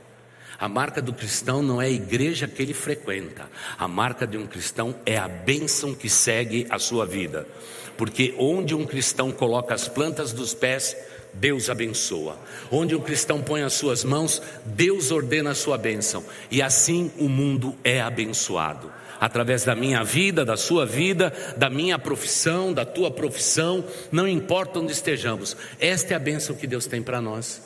[0.58, 3.50] A marca do cristão não é a igreja que ele frequenta.
[3.76, 7.48] A marca de um cristão é a bênção que segue a sua vida.
[7.96, 10.96] Porque onde um cristão coloca as plantas dos pés,
[11.34, 12.38] Deus abençoa.
[12.70, 16.24] Onde um cristão põe as suas mãos, Deus ordena a sua bênção.
[16.48, 21.96] E assim o mundo é abençoado através da minha vida, da sua vida, da minha
[21.96, 27.00] profissão, da tua profissão, não importa onde estejamos, esta é a bênção que Deus tem
[27.00, 27.62] para nós.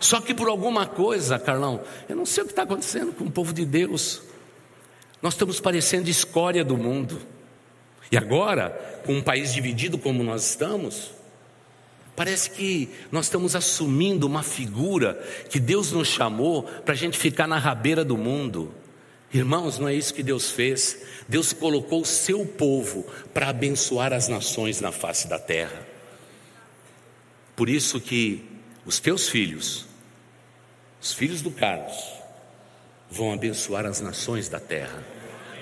[0.00, 3.30] Só que por alguma coisa, Carlão, eu não sei o que está acontecendo com o
[3.30, 4.20] povo de Deus,
[5.22, 7.20] nós estamos parecendo escória do mundo,
[8.10, 8.70] e agora,
[9.06, 11.14] com um país dividido como nós estamos,
[12.16, 17.46] Parece que nós estamos assumindo uma figura que Deus nos chamou para a gente ficar
[17.46, 18.72] na rabeira do mundo.
[19.32, 21.02] Irmãos, não é isso que Deus fez.
[21.28, 25.86] Deus colocou o seu povo para abençoar as nações na face da terra.
[27.54, 28.44] Por isso que
[28.84, 29.86] os teus filhos,
[31.00, 31.96] os filhos do Carlos,
[33.10, 35.04] vão abençoar as nações da terra.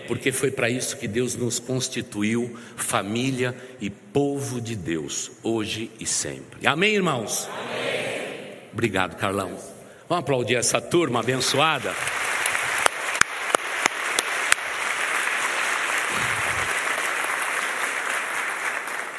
[0.07, 6.07] Porque foi para isso que Deus nos constituiu família e povo de Deus, hoje e
[6.07, 6.67] sempre.
[6.67, 7.49] Amém, irmãos?
[7.49, 8.59] Amém.
[8.73, 9.57] Obrigado, Carlão.
[10.09, 11.95] Vamos aplaudir essa turma abençoada.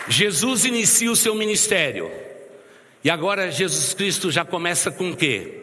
[0.07, 2.11] Jesus inicia o seu ministério.
[3.03, 5.61] E agora Jesus Cristo já começa com o quê?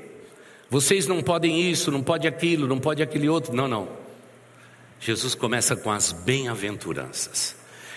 [0.71, 3.53] Vocês não podem isso, não pode aquilo, não pode aquele outro.
[3.53, 3.89] Não, não.
[5.01, 7.57] Jesus começa com as bem-aventuranças.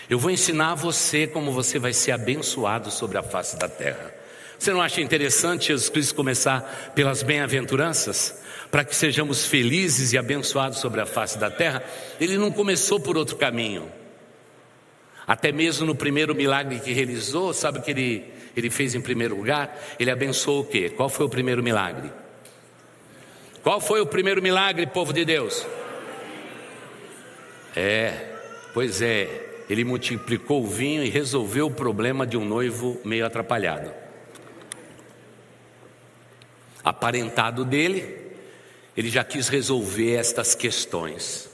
[0.10, 4.13] Eu vou ensinar você como você vai ser abençoado sobre a face da terra.
[4.58, 8.41] Você não acha interessante Jesus Cristo começar pelas bem-aventuranças?
[8.71, 11.84] Para que sejamos felizes e abençoados sobre a face da terra?
[12.19, 13.91] Ele não começou por outro caminho.
[15.27, 19.35] Até mesmo no primeiro milagre que realizou, sabe o que ele, ele fez em primeiro
[19.35, 19.75] lugar?
[19.99, 20.89] Ele abençoou o quê?
[20.89, 22.11] Qual foi o primeiro milagre?
[23.63, 25.65] Qual foi o primeiro milagre, povo de Deus?
[27.75, 28.35] É,
[28.73, 33.91] pois é, ele multiplicou o vinho e resolveu o problema de um noivo meio atrapalhado.
[36.83, 38.15] Aparentado dele,
[38.95, 41.49] ele já quis resolver estas questões.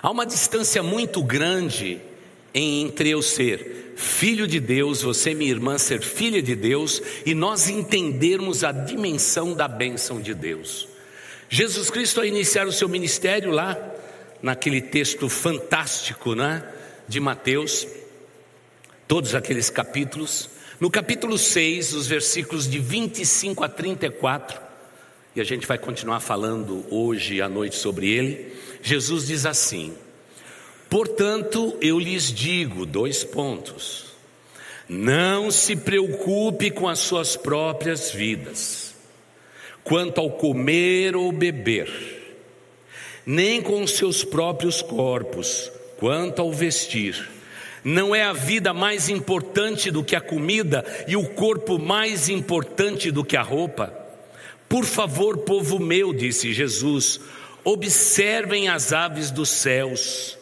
[0.00, 2.00] Há uma distância muito grande
[2.54, 7.68] entre eu ser filho de Deus, você, minha irmã, ser filha de Deus e nós
[7.68, 10.88] entendermos a dimensão da bênção de Deus.
[11.50, 13.76] Jesus Cristo, ao iniciar o seu ministério lá,
[14.40, 16.62] naquele texto fantástico né,
[17.08, 17.88] de Mateus,
[19.08, 24.60] todos aqueles capítulos, no capítulo 6, os versículos de 25 a 34,
[25.34, 29.92] e a gente vai continuar falando hoje à noite sobre ele, Jesus diz assim:
[30.88, 34.06] Portanto, eu lhes digo dois pontos.
[34.88, 38.94] Não se preocupe com as suas próprias vidas,
[39.84, 41.90] quanto ao comer ou beber,
[43.26, 47.28] nem com os seus próprios corpos, quanto ao vestir.
[47.84, 53.10] Não é a vida mais importante do que a comida e o corpo mais importante
[53.10, 53.92] do que a roupa?
[54.70, 57.20] Por favor, povo meu, disse Jesus,
[57.62, 60.37] observem as aves dos céus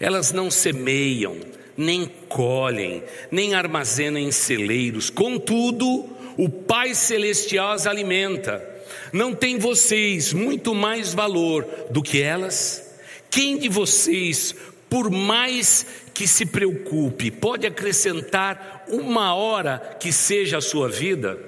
[0.00, 1.36] elas não semeiam,
[1.76, 5.10] nem colhem, nem armazenam em celeiros.
[5.10, 6.08] Contudo,
[6.38, 8.66] o Pai Celestial as alimenta.
[9.12, 12.90] Não tem vocês muito mais valor do que elas?
[13.30, 14.54] Quem de vocês,
[14.88, 21.38] por mais que se preocupe, pode acrescentar uma hora que seja a sua vida?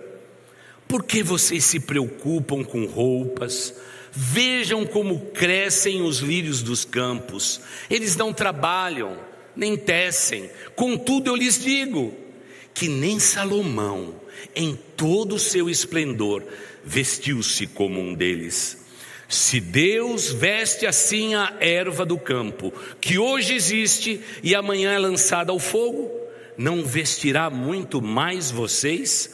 [0.87, 3.75] Por que vocês se preocupam com roupas?
[4.15, 9.17] Vejam como crescem os lírios dos campos, eles não trabalham,
[9.57, 12.15] nem tecem, contudo eu lhes digo
[12.75, 14.15] que nem Salomão,
[14.55, 16.45] em todo o seu esplendor,
[16.85, 18.79] vestiu-se como um deles.
[19.29, 22.71] Se Deus veste assim a erva do campo,
[23.01, 26.11] que hoje existe e amanhã é lançada ao fogo,
[26.57, 29.31] não vestirá muito mais vocês,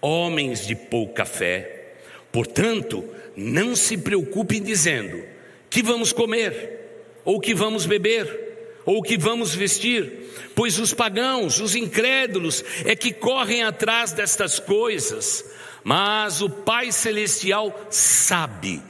[0.00, 1.96] homens de pouca fé.
[2.32, 3.04] Portanto,
[3.36, 5.22] não se preocupem dizendo
[5.70, 6.80] que vamos comer,
[7.24, 13.12] ou que vamos beber, ou que vamos vestir, pois os pagãos, os incrédulos, é que
[13.12, 15.44] correm atrás destas coisas,
[15.84, 18.82] mas o Pai Celestial sabe,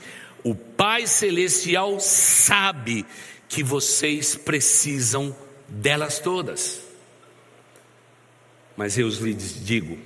[0.42, 3.06] o Pai Celestial sabe
[3.48, 5.36] que vocês precisam
[5.68, 6.80] delas todas.
[8.76, 9.98] Mas eu lhes digo,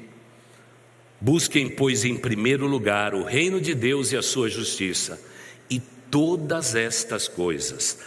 [1.20, 5.20] Busquem, pois, em primeiro lugar o reino de Deus e a sua justiça,
[5.70, 7.98] e todas estas coisas,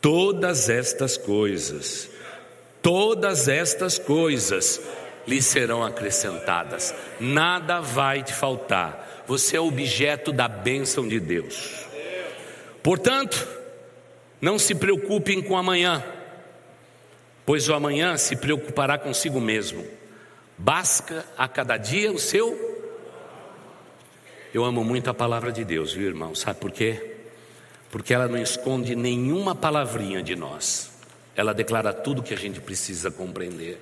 [0.00, 2.10] todas estas coisas,
[2.82, 4.80] todas estas coisas
[5.26, 11.86] lhe serão acrescentadas, nada vai te faltar, você é objeto da bênção de Deus.
[12.82, 13.46] Portanto,
[14.40, 16.04] não se preocupem com amanhã,
[17.46, 19.86] pois o amanhã se preocupará consigo mesmo.
[20.62, 22.56] Basca a cada dia o seu.
[24.54, 26.36] Eu amo muito a palavra de Deus, viu irmão?
[26.36, 27.16] Sabe por quê?
[27.90, 30.92] Porque ela não esconde nenhuma palavrinha de nós,
[31.34, 33.80] ela declara tudo o que a gente precisa compreender.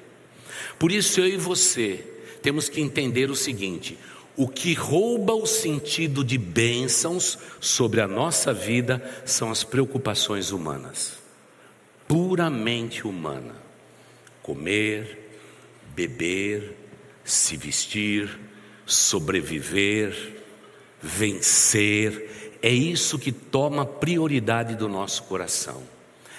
[0.78, 2.02] Por isso eu e você
[2.40, 3.98] temos que entender o seguinte:
[4.34, 11.18] o que rouba o sentido de bênçãos sobre a nossa vida são as preocupações humanas,
[12.08, 13.54] puramente humana.
[14.42, 15.19] Comer,
[15.94, 16.76] beber,
[17.24, 18.38] se vestir,
[18.86, 20.36] sobreviver,
[21.00, 25.82] vencer, é isso que toma prioridade do nosso coração.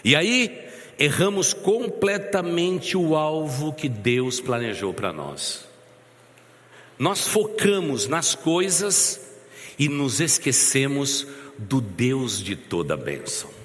[0.03, 0.67] E aí,
[0.99, 5.65] erramos completamente o alvo que Deus planejou para nós.
[6.97, 9.19] Nós focamos nas coisas
[9.79, 11.25] e nos esquecemos
[11.57, 13.61] do Deus de toda bênção.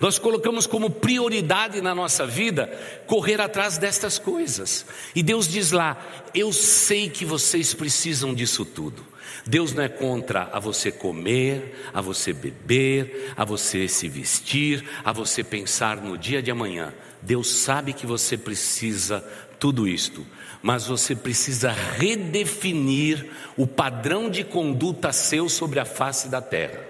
[0.00, 2.66] Nós colocamos como prioridade na nossa vida
[3.06, 4.84] correr atrás destas coisas.
[5.14, 5.96] E Deus diz lá:
[6.34, 9.04] Eu sei que vocês precisam disso tudo.
[9.46, 15.12] Deus não é contra a você comer, a você beber, a você se vestir, a
[15.12, 16.92] você pensar no dia de amanhã.
[17.22, 19.20] Deus sabe que você precisa
[19.58, 20.26] tudo isto,
[20.62, 26.85] mas você precisa redefinir o padrão de conduta seu sobre a face da terra.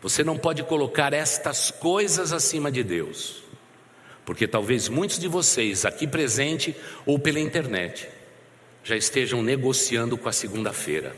[0.00, 3.42] Você não pode colocar estas coisas acima de Deus,
[4.24, 8.08] porque talvez muitos de vocês aqui presente ou pela internet
[8.84, 11.14] já estejam negociando com a segunda-feira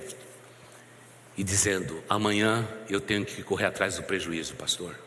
[1.37, 4.99] e dizendo: amanhã eu tenho que correr atrás do prejuízo, pastor.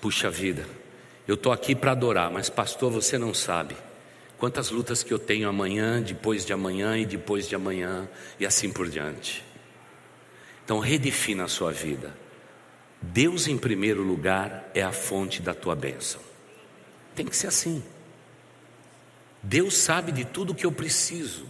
[0.00, 0.66] Puxa vida,
[1.26, 3.76] eu estou aqui para adorar, mas pastor, você não sabe
[4.38, 8.70] quantas lutas que eu tenho amanhã, depois de amanhã e depois de amanhã e assim
[8.70, 9.44] por diante.
[10.68, 12.14] Então redefina a sua vida.
[13.00, 16.20] Deus em primeiro lugar é a fonte da tua bênção.
[17.14, 17.82] Tem que ser assim.
[19.42, 21.46] Deus sabe de tudo que eu preciso,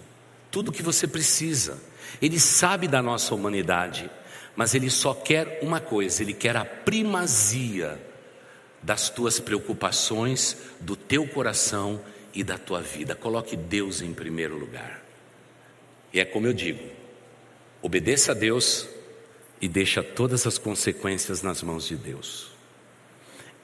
[0.52, 1.82] tudo que você precisa.
[2.22, 4.08] Ele sabe da nossa humanidade,
[4.54, 8.00] mas Ele só quer uma coisa: Ele quer a primazia
[8.80, 12.00] das tuas preocupações, do teu coração
[12.32, 13.16] e da tua vida.
[13.16, 15.02] Coloque Deus em primeiro lugar.
[16.12, 16.88] E é como eu digo:
[17.82, 18.96] obedeça a Deus
[19.60, 22.50] e deixa todas as consequências nas mãos de Deus.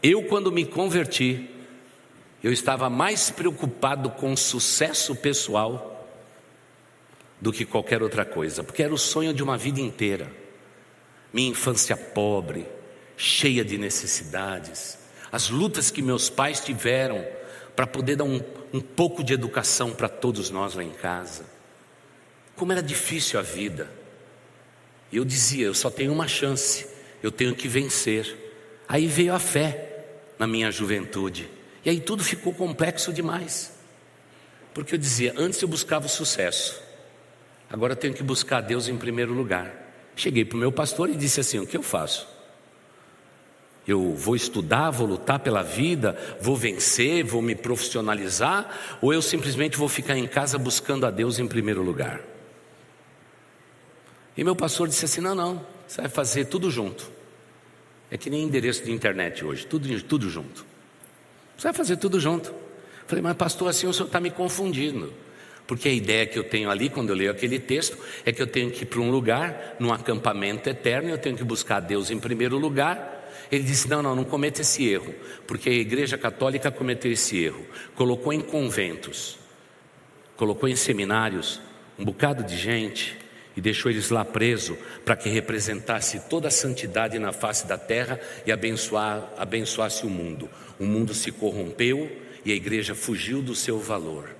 [0.02, 1.48] Eu, quando me converti,
[2.42, 5.90] eu estava mais preocupado com sucesso pessoal
[7.40, 10.30] do que qualquer outra coisa, porque era o sonho de uma vida inteira.
[11.32, 12.66] Minha infância pobre,
[13.16, 14.98] cheia de necessidades,
[15.32, 17.24] as lutas que meus pais tiveram
[17.74, 18.40] para poder dar um,
[18.72, 21.44] um pouco de educação para todos nós lá em casa.
[22.56, 23.90] Como era difícil a vida.
[25.14, 26.88] E eu dizia: eu só tenho uma chance,
[27.22, 28.36] eu tenho que vencer.
[28.88, 31.48] Aí veio a fé na minha juventude.
[31.84, 33.72] E aí tudo ficou complexo demais.
[34.74, 36.82] Porque eu dizia, antes eu buscava o sucesso,
[37.70, 39.72] agora eu tenho que buscar Deus em primeiro lugar.
[40.16, 42.26] Cheguei para o meu pastor e disse assim: o que eu faço?
[43.86, 49.76] Eu vou estudar, vou lutar pela vida, vou vencer, vou me profissionalizar, ou eu simplesmente
[49.76, 52.33] vou ficar em casa buscando a Deus em primeiro lugar?
[54.36, 57.10] E meu pastor disse assim: não, não, você vai fazer tudo junto.
[58.10, 60.64] É que nem endereço de internet hoje, tudo, tudo junto.
[61.56, 62.52] Você vai fazer tudo junto.
[63.06, 65.12] Falei, mas pastor, assim o senhor está me confundindo.
[65.66, 68.46] Porque a ideia que eu tenho ali, quando eu leio aquele texto, é que eu
[68.46, 72.18] tenho que ir para um lugar, num acampamento eterno, eu tenho que buscar Deus em
[72.18, 73.30] primeiro lugar.
[73.50, 75.14] Ele disse: não, não, não cometa esse erro,
[75.46, 77.64] porque a Igreja Católica cometeu esse erro.
[77.94, 79.38] Colocou em conventos,
[80.36, 81.60] colocou em seminários
[81.98, 83.23] um bocado de gente
[83.56, 88.20] e deixou eles lá preso para que representasse toda a santidade na face da terra
[88.46, 90.48] e abençoar, abençoasse o mundo.
[90.78, 92.10] O mundo se corrompeu
[92.44, 94.30] e a igreja fugiu do seu valor.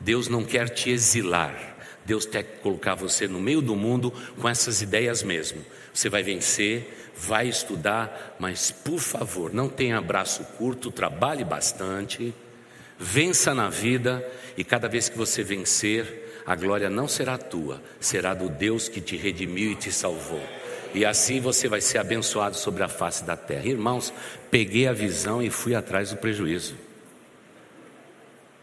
[0.00, 4.82] Deus não quer te exilar, Deus quer colocar você no meio do mundo com essas
[4.82, 5.64] ideias mesmo.
[5.94, 12.34] Você vai vencer, vai estudar, mas por favor, não tenha braço curto, trabalhe bastante,
[12.98, 14.26] vença na vida
[14.56, 19.00] e cada vez que você vencer, a glória não será tua, será do Deus que
[19.00, 20.42] te redimiu e te salvou
[20.94, 23.66] e assim você vai ser abençoado sobre a face da terra.
[23.66, 24.12] Irmãos,
[24.50, 26.76] peguei a visão e fui atrás do prejuízo.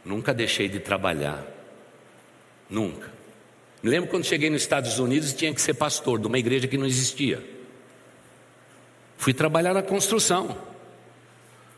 [0.06, 1.44] Nunca deixei de trabalhar.
[2.70, 3.12] Nunca.
[3.82, 6.68] Me lembro quando cheguei nos Estados Unidos e tinha que ser pastor de uma igreja
[6.68, 7.44] que não existia.
[9.18, 10.56] Fui trabalhar na construção,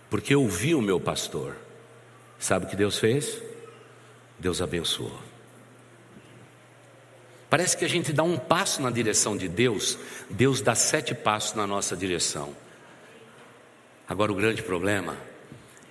[0.09, 1.55] porque eu ouvi o meu pastor.
[2.37, 3.41] Sabe o que Deus fez?
[4.37, 5.30] Deus abençoou.
[7.51, 9.97] Parece que a gente dá um passo na direção de Deus,
[10.29, 12.55] Deus dá sete passos na nossa direção.
[14.07, 15.17] Agora, o grande problema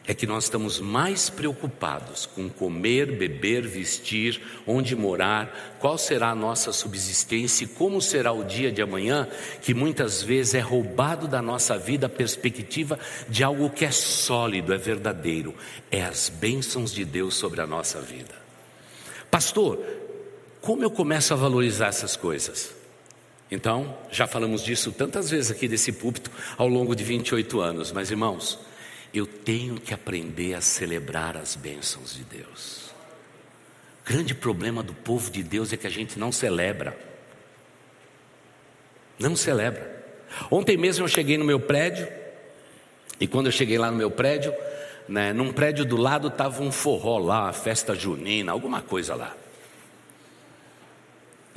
[0.07, 6.35] é que nós estamos mais preocupados com comer, beber, vestir, onde morar, qual será a
[6.35, 9.29] nossa subsistência e como será o dia de amanhã,
[9.61, 12.99] que muitas vezes é roubado da nossa vida a perspectiva
[13.29, 15.55] de algo que é sólido, é verdadeiro,
[15.91, 18.35] é as bênçãos de Deus sobre a nossa vida.
[19.31, 19.79] Pastor,
[20.61, 22.75] como eu começo a valorizar essas coisas?
[23.51, 28.11] Então, já falamos disso tantas vezes aqui desse púlpito ao longo de 28 anos, mas
[28.11, 28.59] irmãos,
[29.13, 32.91] eu tenho que aprender a celebrar as bênçãos de Deus.
[34.03, 36.97] O grande problema do povo de Deus é que a gente não celebra.
[39.19, 39.99] Não celebra.
[40.51, 42.07] Ontem mesmo eu cheguei no meu prédio,
[43.19, 44.55] e quando eu cheguei lá no meu prédio,
[45.09, 49.37] né, num prédio do lado estava um forró lá, uma festa junina, alguma coisa lá.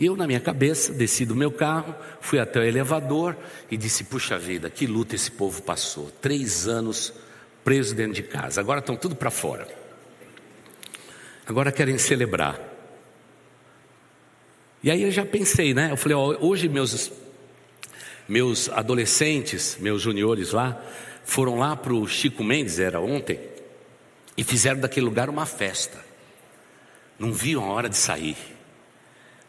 [0.03, 3.37] Eu, na minha cabeça, desci do meu carro, fui até o elevador
[3.71, 6.11] e disse: Puxa vida, que luta esse povo passou.
[6.21, 7.13] Três anos
[7.63, 9.67] preso dentro de casa, agora estão tudo para fora.
[11.45, 12.59] Agora querem celebrar.
[14.83, 15.91] E aí eu já pensei, né?
[15.91, 17.11] Eu falei: ó, hoje meus,
[18.27, 20.81] meus adolescentes, meus juniores lá,
[21.23, 23.39] foram lá para o Chico Mendes, era ontem,
[24.35, 26.03] e fizeram daquele lugar uma festa.
[27.17, 28.52] Não viam a hora de sair.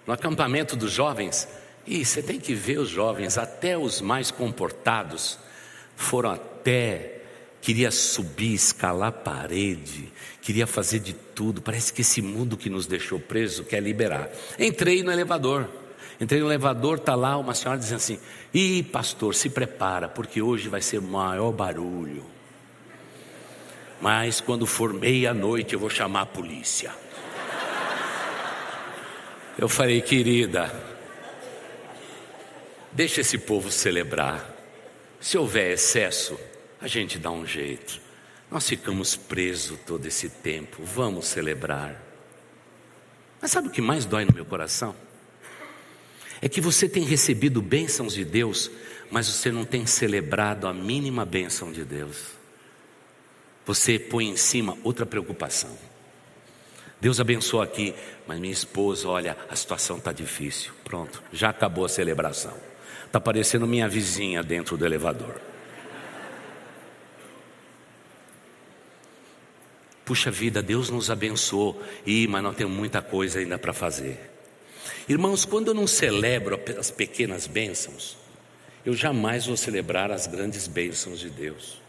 [0.06, 1.48] No acampamento dos jovens,
[1.86, 5.38] e você tem que ver os jovens, até os mais comportados,
[5.96, 7.20] foram até,
[7.60, 11.62] queria subir, escalar parede, queria fazer de tudo.
[11.62, 14.30] Parece que esse mundo que nos deixou preso quer liberar.
[14.58, 15.68] Entrei no elevador.
[16.20, 18.18] Entrei no elevador, está lá uma senhora dizendo assim:
[18.52, 22.24] Ih, pastor, se prepara, porque hoje vai ser o maior barulho.
[24.00, 26.92] Mas quando for meia-noite eu vou chamar a polícia.
[29.56, 30.72] Eu falei, querida,
[32.90, 34.52] deixa esse povo celebrar.
[35.20, 36.38] Se houver excesso,
[36.80, 38.00] a gente dá um jeito.
[38.50, 42.02] Nós ficamos presos todo esse tempo, vamos celebrar.
[43.40, 44.94] Mas sabe o que mais dói no meu coração?
[46.42, 48.70] É que você tem recebido bênçãos de Deus,
[49.10, 52.32] mas você não tem celebrado a mínima bênção de Deus.
[53.64, 55.93] Você põe em cima outra preocupação.
[57.00, 57.94] Deus abençoou aqui,
[58.26, 60.72] mas minha esposa, olha, a situação está difícil.
[60.84, 62.54] Pronto, já acabou a celebração.
[63.06, 65.40] Está parecendo minha vizinha dentro do elevador.
[70.04, 74.32] Puxa vida, Deus nos abençoou, e mas nós temos muita coisa ainda para fazer.
[75.08, 78.16] Irmãos, quando eu não celebro as pequenas bênçãos,
[78.84, 81.80] eu jamais vou celebrar as grandes bênçãos de Deus.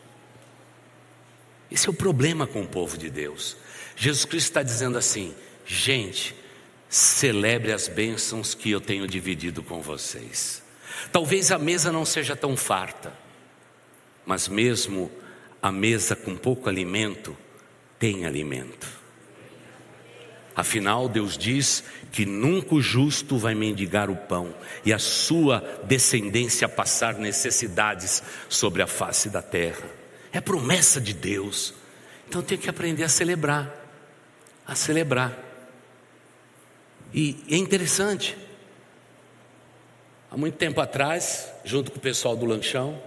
[1.69, 3.57] Esse é o problema com o povo de Deus.
[3.95, 5.33] Jesus Cristo está dizendo assim:
[5.65, 6.35] gente,
[6.89, 10.63] celebre as bênçãos que eu tenho dividido com vocês.
[11.11, 13.13] Talvez a mesa não seja tão farta,
[14.25, 15.11] mas mesmo
[15.61, 17.35] a mesa com pouco alimento
[17.99, 18.87] tem alimento.
[20.55, 21.83] Afinal, Deus diz
[22.13, 28.81] que nunca o justo vai mendigar o pão e a sua descendência passar necessidades sobre
[28.81, 29.89] a face da terra.
[30.31, 31.73] É promessa de Deus.
[32.27, 33.84] Então tem que aprender a celebrar
[34.67, 35.37] a celebrar.
[37.13, 38.37] E é interessante.
[40.29, 43.01] Há muito tempo atrás, junto com o pessoal do lanchão,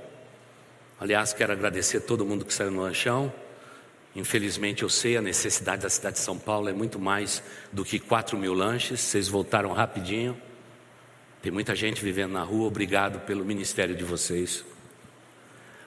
[0.98, 3.32] aliás, quero agradecer a todo mundo que saiu no lanchão.
[4.16, 7.42] Infelizmente, eu sei a necessidade da cidade de São Paulo é muito mais
[7.72, 9.00] do que 4 mil lanches.
[9.00, 10.40] Vocês voltaram rapidinho.
[11.42, 12.66] Tem muita gente vivendo na rua.
[12.66, 14.64] Obrigado pelo ministério de vocês.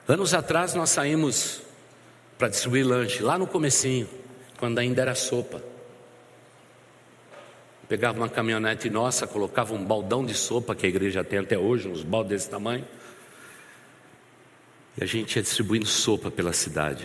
[0.06, 1.60] Anos atrás, nós saímos
[2.38, 4.08] para distribuir lanche lá no comecinho
[4.62, 5.60] quando ainda era sopa.
[7.88, 11.88] Pegava uma caminhonete nossa, colocava um baldão de sopa que a igreja tem até hoje,
[11.88, 12.86] uns baldes desse tamanho.
[14.96, 17.04] E a gente ia distribuindo sopa pela cidade.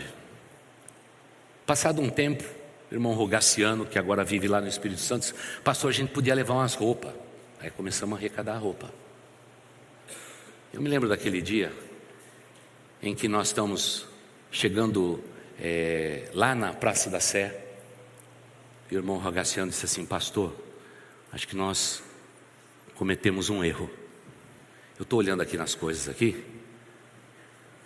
[1.66, 2.44] Passado um tempo,
[2.92, 5.34] o irmão Rogaciano, que agora vive lá no Espírito Santo,
[5.64, 7.12] pastor, a gente podia levar umas roupas.
[7.60, 8.94] Aí começamos a arrecadar roupa.
[10.72, 11.74] Eu me lembro daquele dia
[13.02, 14.06] em que nós estamos
[14.52, 15.24] chegando
[15.60, 17.66] é, lá na Praça da Sé,
[18.92, 20.56] o irmão Rogaciano disse assim: Pastor,
[21.32, 22.04] acho que nós
[22.96, 23.90] cometemos um erro.
[24.98, 26.44] Eu estou olhando aqui nas coisas aqui,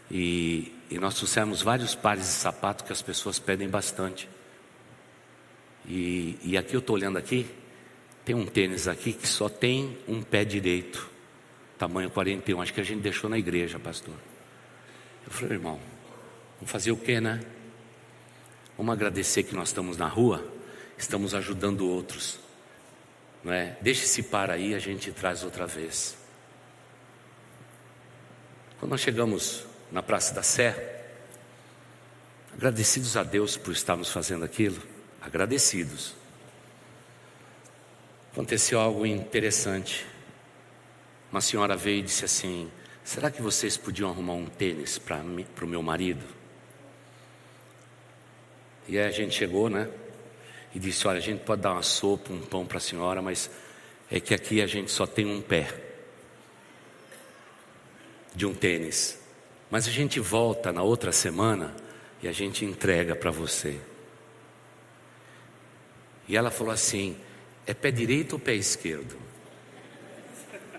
[0.09, 4.29] e, e nós trouxemos vários pares de sapato que as pessoas pedem bastante.
[5.87, 7.45] E, e aqui eu estou olhando aqui,
[8.23, 11.09] tem um tênis aqui que só tem um pé direito,
[11.77, 14.13] tamanho 41, acho que a gente deixou na igreja, pastor.
[15.25, 15.79] Eu falei, irmão,
[16.57, 17.41] vamos fazer o quê, né?
[18.81, 20.43] Vamos agradecer que nós estamos na rua,
[20.97, 22.39] estamos ajudando outros.
[23.43, 23.77] Não é?
[23.79, 26.17] Deixe esse par aí, a gente traz outra vez.
[28.79, 31.05] Quando nós chegamos na Praça da Sé,
[32.55, 34.81] agradecidos a Deus por estarmos fazendo aquilo,
[35.21, 36.15] agradecidos.
[38.31, 40.07] Aconteceu algo interessante.
[41.31, 42.67] Uma senhora veio e disse assim:
[43.03, 46.40] Será que vocês podiam arrumar um tênis para o meu marido?
[48.87, 49.89] E aí a gente chegou, né?
[50.73, 53.49] E disse: Olha, a gente pode dar uma sopa, um pão para a senhora, mas
[54.09, 55.67] é que aqui a gente só tem um pé
[58.33, 59.19] de um tênis.
[59.69, 61.73] Mas a gente volta na outra semana
[62.21, 63.79] e a gente entrega para você.
[66.27, 67.17] E ela falou assim:
[67.65, 69.15] É pé direito ou pé esquerdo?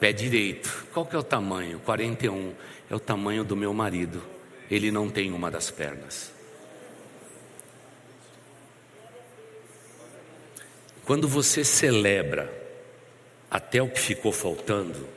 [0.01, 0.87] Pé direito.
[0.93, 1.79] Qual que é o tamanho?
[1.81, 2.55] 41.
[2.91, 4.23] É o tamanho do meu marido.
[4.71, 6.32] Ele não tem uma das pernas.
[11.05, 12.53] Quando você celebra
[13.51, 15.09] até o que ficou faltando,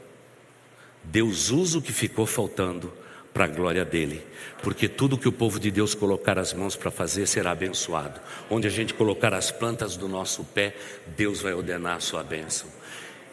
[1.04, 2.92] Deus usa o que ficou faltando
[3.34, 4.26] para a glória dele,
[4.64, 8.20] porque tudo que o povo de Deus colocar as mãos para fazer será abençoado.
[8.50, 10.74] Onde a gente colocar as plantas do nosso pé,
[11.18, 12.68] Deus vai ordenar a sua bênção.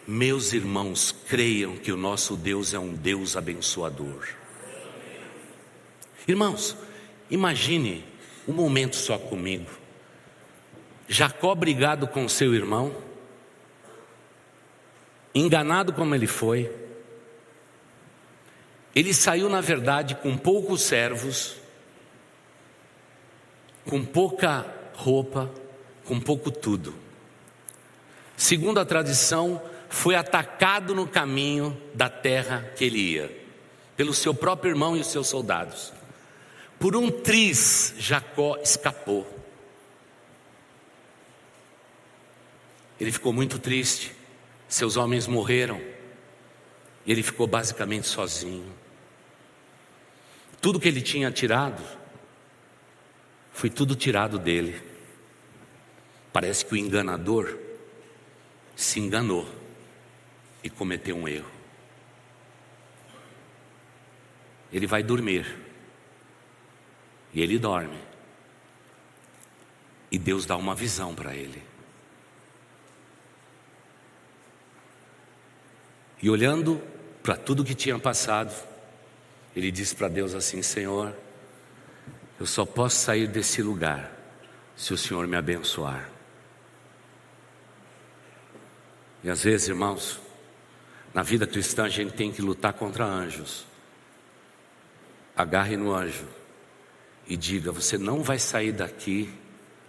[0.07, 4.27] Meus irmãos, creiam que o nosso Deus é um Deus abençoador.
[6.27, 6.77] Irmãos,
[7.31, 8.05] imagine
[8.47, 9.82] um momento só comigo.
[11.13, 12.91] Jacó brigado com seu irmão,
[15.35, 16.75] enganado como ele foi,
[18.95, 21.57] ele saiu, na verdade, com poucos servos,
[23.85, 25.53] com pouca roupa,
[26.07, 26.95] com pouco tudo.
[28.35, 29.61] Segundo a tradição,
[29.91, 33.45] foi atacado no caminho da terra que ele ia,
[33.99, 35.93] pelo seu próprio irmão e os seus soldados.
[36.79, 39.42] Por um triz, Jacó escapou.
[43.03, 44.15] Ele ficou muito triste,
[44.69, 45.83] seus homens morreram,
[47.05, 48.73] e ele ficou basicamente sozinho.
[50.61, 51.83] Tudo que ele tinha tirado,
[53.51, 54.81] foi tudo tirado dele.
[56.33, 57.59] Parece que o enganador
[58.77, 59.53] se enganou
[60.63, 61.51] e cometeu um erro.
[64.73, 65.59] Ele vai dormir.
[67.35, 67.99] E ele dorme.
[70.09, 71.72] E Deus dá uma visão para ele.
[76.23, 76.81] E olhando
[77.21, 78.55] para tudo que tinha passado,
[79.55, 81.13] ele disse para Deus assim: Senhor,
[82.39, 84.11] eu só posso sair desse lugar
[84.77, 86.09] se o Senhor me abençoar.
[89.25, 90.21] E às vezes, irmãos,
[91.13, 93.67] na vida cristã a gente tem que lutar contra anjos.
[95.37, 96.27] Agarre no anjo
[97.27, 99.33] e diga: Você não vai sair daqui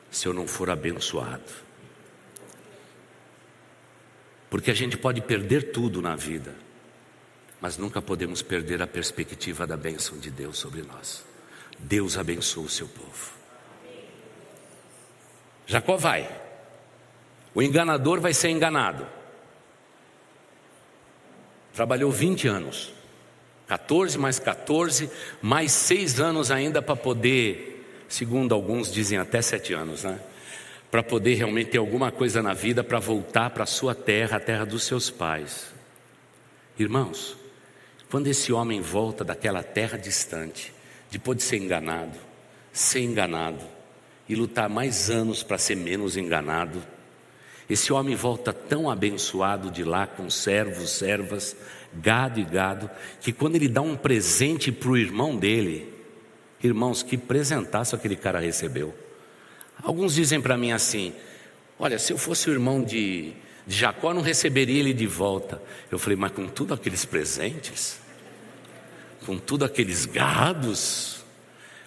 [0.09, 1.62] se eu não for abençoado.
[4.53, 6.53] Porque a gente pode perder tudo na vida,
[7.59, 11.25] mas nunca podemos perder a perspectiva da bênção de Deus sobre nós.
[11.79, 13.31] Deus abençoa o seu povo.
[15.65, 16.29] Jacó vai,
[17.55, 19.07] o enganador vai ser enganado.
[21.73, 22.93] Trabalhou 20 anos,
[23.67, 25.09] 14 mais 14,
[25.41, 30.19] mais 6 anos ainda para poder, segundo alguns dizem até 7 anos, né?
[30.93, 34.39] Para poder realmente ter alguma coisa na vida para voltar para a sua terra, a
[34.39, 35.73] terra dos seus pais.
[36.77, 37.35] Irmãos,
[38.11, 40.71] quando esse homem volta daquela terra distante,
[41.09, 42.15] depois de ser enganado,
[42.71, 43.65] ser enganado
[44.29, 46.79] e lutar mais anos para ser menos enganado,
[47.67, 51.57] esse homem volta tão abençoado de lá com servos, servas,
[51.91, 52.87] gado e gado,
[53.19, 55.91] que quando ele dá um presente para o irmão dele,
[56.63, 58.93] irmãos, que presentaço aquele cara recebeu.
[59.83, 61.13] Alguns dizem para mim assim:
[61.77, 63.33] olha, se eu fosse o irmão de,
[63.67, 65.61] de Jacó, não receberia ele de volta.
[65.91, 68.01] Eu falei, mas com tudo aqueles presentes?
[69.25, 71.23] com tudo aqueles gados,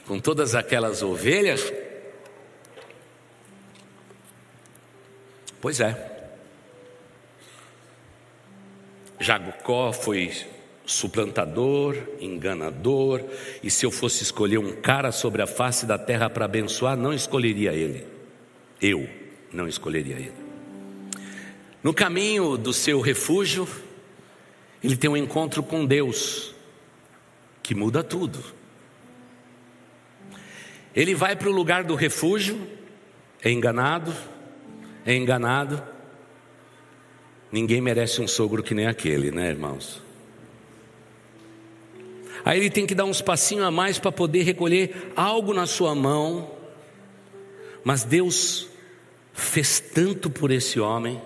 [0.07, 1.73] com todas aquelas ovelhas?
[5.61, 6.15] Pois é.
[9.19, 10.33] Jacó foi
[10.87, 13.21] suplantador, enganador,
[13.63, 17.13] e se eu fosse escolher um cara sobre a face da terra para abençoar, não
[17.13, 18.07] escolheria ele.
[18.81, 19.09] Eu
[19.53, 20.33] não escolheria ele.
[21.83, 23.69] No caminho do seu refúgio,
[24.83, 26.55] ele tem um encontro com Deus
[27.63, 28.39] que muda tudo.
[30.95, 32.59] Ele vai para o lugar do refúgio,
[33.43, 34.15] é enganado,
[35.05, 35.83] é enganado.
[37.51, 40.06] Ninguém merece um sogro que nem aquele, né, irmãos?
[42.47, 45.97] Aí ele tem que dar uns passinhos a mais para poder recolher algo na sua
[45.97, 46.49] mão.
[47.83, 48.69] Mas Deus
[49.33, 51.21] fez tanto por esse homem,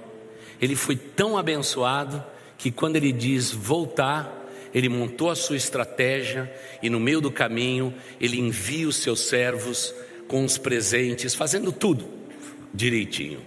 [0.59, 2.25] ele foi tão abençoado,
[2.57, 6.51] que quando ele diz voltar, ele montou a sua estratégia
[6.83, 9.95] e no meio do caminho ele envia os seus servos
[10.27, 12.09] com os presentes, fazendo tudo
[12.73, 13.43] direitinho.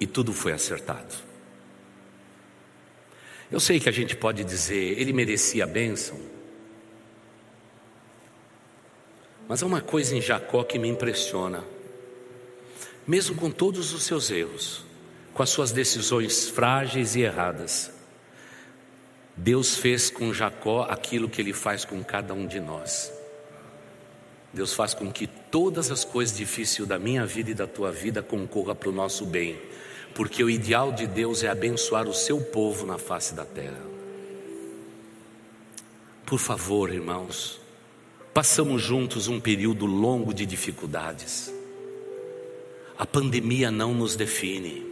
[0.00, 1.25] E tudo foi acertado.
[3.50, 6.18] Eu sei que a gente pode dizer, ele merecia a bênção.
[9.48, 11.64] Mas há uma coisa em Jacó que me impressiona.
[13.06, 14.84] Mesmo com todos os seus erros,
[15.32, 17.92] com as suas decisões frágeis e erradas,
[19.36, 23.12] Deus fez com Jacó aquilo que ele faz com cada um de nós.
[24.52, 28.22] Deus faz com que todas as coisas difíceis da minha vida e da tua vida
[28.22, 29.60] concorram para o nosso bem,
[30.16, 33.84] porque o ideal de Deus é abençoar o seu povo na face da terra.
[36.24, 37.60] Por favor, irmãos,
[38.32, 41.52] passamos juntos um período longo de dificuldades.
[42.96, 44.86] A pandemia não nos define.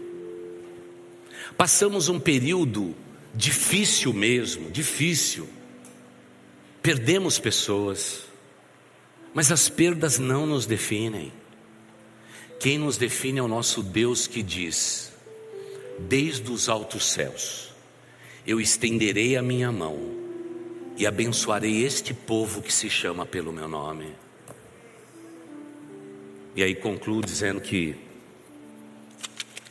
[1.56, 2.94] Passamos um período
[3.32, 5.48] difícil mesmo, difícil.
[6.82, 8.24] Perdemos pessoas,
[9.32, 11.32] mas as perdas não nos definem.
[12.60, 15.13] Quem nos define é o nosso Deus que diz:
[15.98, 17.72] desde os altos céus,
[18.46, 19.98] eu estenderei a minha mão
[20.96, 24.14] e abençoarei este povo que se chama pelo meu nome.
[26.54, 27.96] E aí concluo dizendo que,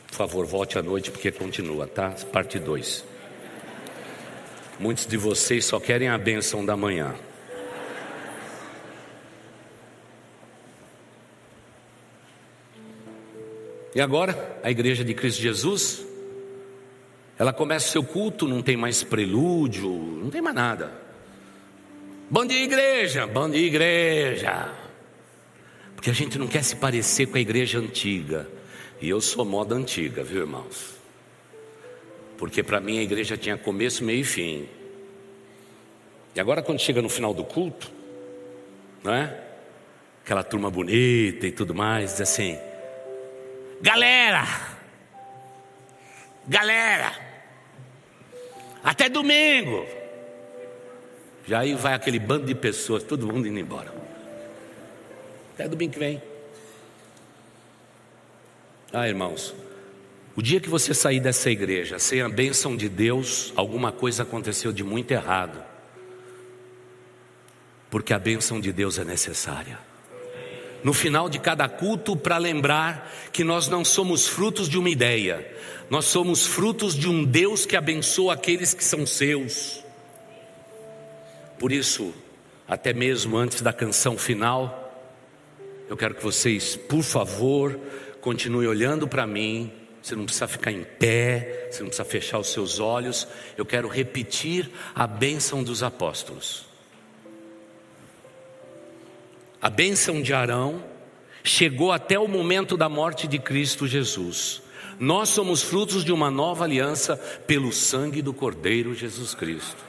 [0.08, 2.10] por favor, volte à noite porque continua, tá?
[2.32, 3.04] Parte 2.
[4.78, 7.14] Muitos de vocês só querem a bênção da manhã.
[13.94, 16.04] E agora, a igreja de Cristo Jesus
[17.38, 20.92] ela começa seu culto, não tem mais prelúdio, não tem mais nada.
[22.30, 24.72] Bom dia, igreja, bom dia, igreja.
[25.94, 28.48] Porque a gente não quer se parecer com a igreja antiga.
[29.00, 30.94] E eu sou moda antiga, viu, irmãos?
[32.38, 34.68] Porque para mim a igreja tinha começo, meio e fim.
[36.34, 37.90] E agora, quando chega no final do culto,
[39.02, 39.40] não é?
[40.24, 42.58] Aquela turma bonita e tudo mais, diz assim:
[43.80, 44.73] Galera,
[46.46, 47.12] Galera,
[48.82, 49.86] até domingo.
[51.46, 53.92] Já aí vai aquele bando de pessoas, todo mundo indo embora.
[55.54, 56.22] Até domingo que vem.
[58.92, 59.54] Ah, irmãos,
[60.36, 64.72] o dia que você sair dessa igreja sem a bênção de Deus, alguma coisa aconteceu
[64.72, 65.62] de muito errado.
[67.90, 69.93] Porque a bênção de Deus é necessária
[70.84, 75.50] no final de cada culto para lembrar que nós não somos frutos de uma ideia,
[75.88, 79.82] nós somos frutos de um Deus que abençoa aqueles que são seus.
[81.58, 82.12] Por isso,
[82.68, 84.82] até mesmo antes da canção final,
[85.88, 87.78] eu quero que vocês, por favor,
[88.20, 89.72] continuem olhando para mim.
[90.02, 93.26] Você não precisa ficar em pé, você não precisa fechar os seus olhos.
[93.56, 96.73] Eu quero repetir a bênção dos apóstolos.
[99.64, 100.84] A bênção de Arão
[101.42, 104.60] chegou até o momento da morte de Cristo Jesus.
[105.00, 109.82] Nós somos frutos de uma nova aliança pelo sangue do Cordeiro Jesus Cristo.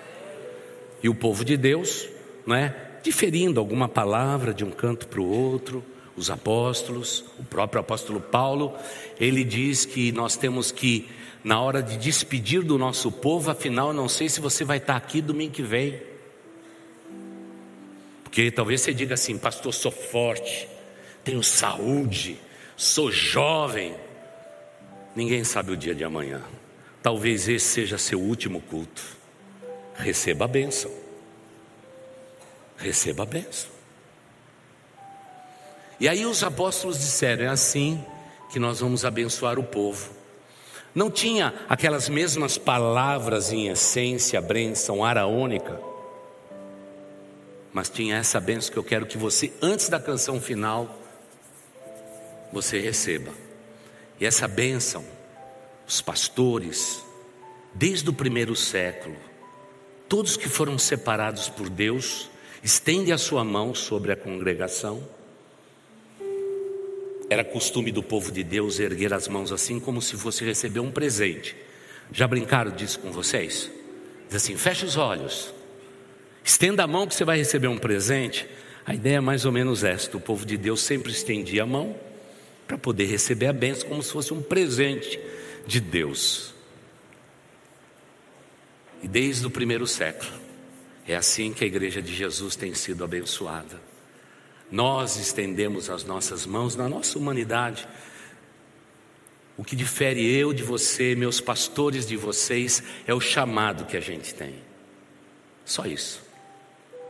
[1.04, 2.08] E o povo de Deus,
[2.48, 2.74] não é?
[3.04, 5.84] Diferindo alguma palavra de um canto para o outro,
[6.16, 8.74] os apóstolos, o próprio apóstolo Paulo,
[9.20, 11.10] ele diz que nós temos que,
[11.44, 15.20] na hora de despedir do nosso povo, afinal, não sei se você vai estar aqui
[15.20, 16.15] domingo que vem.
[18.36, 20.68] Porque talvez você diga assim, pastor, sou forte,
[21.24, 22.38] tenho saúde,
[22.76, 23.96] sou jovem.
[25.16, 26.42] Ninguém sabe o dia de amanhã.
[27.02, 29.02] Talvez esse seja seu último culto.
[29.96, 30.92] Receba a bênção.
[32.76, 33.70] Receba a bênção.
[35.98, 38.04] E aí os apóstolos disseram: é assim
[38.52, 40.10] que nós vamos abençoar o povo.
[40.94, 45.95] Não tinha aquelas mesmas palavras em essência, bênção araônica
[47.76, 50.98] mas tinha essa benção que eu quero que você, antes da canção final,
[52.50, 53.34] você receba.
[54.18, 55.04] E essa bênção,
[55.86, 57.04] os pastores,
[57.74, 59.18] desde o primeiro século,
[60.08, 62.30] todos que foram separados por Deus,
[62.64, 65.06] estende a sua mão sobre a congregação.
[67.30, 70.94] Era costume do povo de Deus erguer as mãos assim, como se fosse receber um
[70.94, 71.58] presente.
[72.10, 73.70] Já brincaram disso com vocês?
[74.28, 75.54] Diz assim: feche os olhos.
[76.46, 78.48] Estenda a mão que você vai receber um presente.
[78.86, 82.00] A ideia é mais ou menos esta: o povo de Deus sempre estendia a mão
[82.68, 85.20] para poder receber a bênção como se fosse um presente
[85.66, 86.54] de Deus.
[89.02, 90.32] E desde o primeiro século,
[91.08, 93.80] É assim que a igreja de Jesus tem sido abençoada.
[94.72, 97.88] Nós estendemos as nossas mãos na nossa humanidade.
[99.56, 104.00] O que difere eu de você, meus pastores de vocês, é o chamado que a
[104.00, 104.56] gente tem.
[105.64, 106.25] Só isso.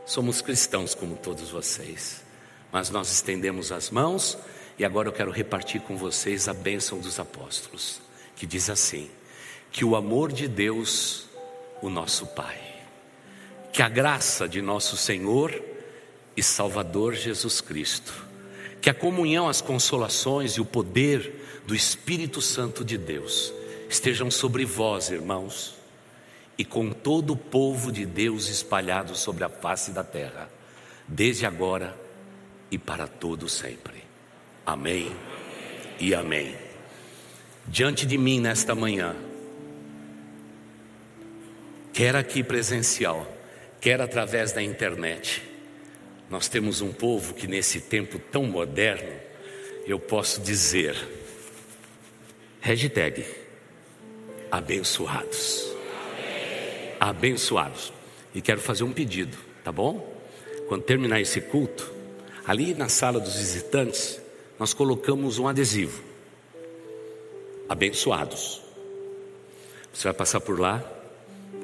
[0.06, 2.22] Somos cristãos como todos vocês,
[2.70, 4.38] mas nós estendemos as mãos
[4.78, 8.00] e agora eu quero repartir com vocês a bênção dos apóstolos,
[8.36, 9.10] que diz assim:
[9.72, 11.26] que o amor de Deus,
[11.82, 12.56] o nosso Pai,
[13.72, 15.60] que a graça de nosso Senhor
[16.36, 18.26] e Salvador Jesus Cristo,
[18.80, 23.52] que a comunhão, as consolações e o poder do Espírito Santo de Deus
[23.90, 25.75] estejam sobre vós, irmãos,
[26.58, 30.48] e com todo o povo de Deus espalhado sobre a face da terra,
[31.06, 31.94] desde agora
[32.70, 34.02] e para todo sempre.
[34.64, 35.14] Amém
[36.00, 36.54] e amém.
[37.66, 39.14] Diante de mim nesta manhã,
[41.92, 43.30] quer aqui presencial,
[43.80, 45.42] quer através da internet.
[46.30, 49.12] Nós temos um povo que nesse tempo tão moderno,
[49.86, 50.96] eu posso dizer,
[52.60, 53.24] hashtag
[54.50, 55.75] abençoados.
[57.06, 57.92] Abençoados.
[58.34, 60.12] E quero fazer um pedido, tá bom?
[60.66, 61.88] Quando terminar esse culto,
[62.44, 64.20] ali na sala dos visitantes,
[64.58, 66.02] nós colocamos um adesivo.
[67.68, 68.60] Abençoados.
[69.92, 70.84] Você vai passar por lá,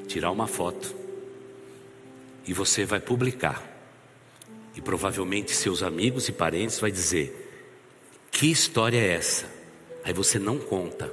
[0.07, 0.95] tirar uma foto
[2.47, 3.61] e você vai publicar.
[4.73, 7.51] E provavelmente seus amigos e parentes vai dizer:
[8.31, 9.45] "Que história é essa?"
[10.05, 11.11] Aí você não conta.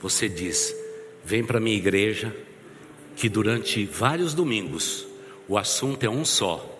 [0.00, 0.74] Você diz:
[1.24, 2.34] "Vem para minha igreja,
[3.16, 5.06] que durante vários domingos
[5.48, 6.70] o assunto é um só: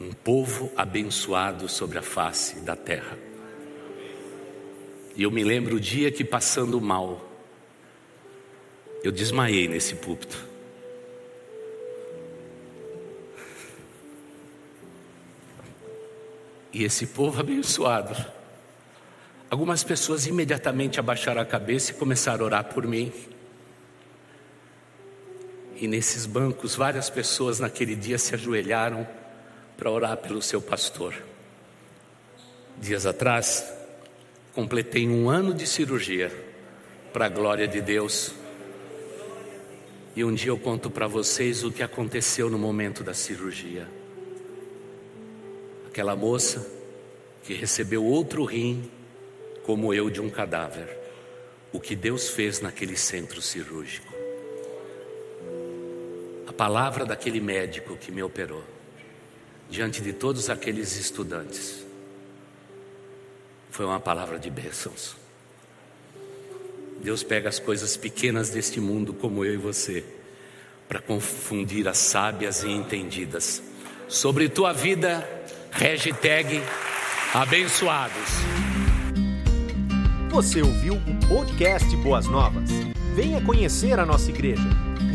[0.00, 3.18] um povo abençoado sobre a face da terra."
[5.16, 7.28] E eu me lembro o dia que passando mal,
[9.02, 10.46] eu desmaiei nesse púlpito.
[16.72, 18.14] E esse povo abençoado.
[19.50, 23.12] Algumas pessoas imediatamente abaixaram a cabeça e começaram a orar por mim.
[25.80, 29.06] E nesses bancos, várias pessoas naquele dia se ajoelharam
[29.76, 31.14] para orar pelo seu pastor.
[32.76, 33.72] Dias atrás,
[34.52, 36.32] completei um ano de cirurgia,
[37.12, 38.32] para a glória de Deus.
[40.16, 43.88] E um dia eu conto para vocês o que aconteceu no momento da cirurgia.
[45.86, 46.66] Aquela moça
[47.44, 48.90] que recebeu outro rim,
[49.64, 50.88] como eu, de um cadáver.
[51.72, 54.07] O que Deus fez naquele centro cirúrgico.
[56.58, 58.64] Palavra daquele médico que me operou,
[59.70, 61.86] diante de todos aqueles estudantes,
[63.70, 65.14] foi uma palavra de bênçãos.
[67.00, 70.04] Deus pega as coisas pequenas deste mundo, como eu e você,
[70.88, 73.62] para confundir as sábias e entendidas.
[74.08, 75.24] Sobre tua vida,
[75.70, 76.60] hashtag
[77.32, 78.30] abençoados.
[80.30, 82.68] Você ouviu o podcast Boas Novas?
[83.14, 84.87] Venha conhecer a nossa igreja.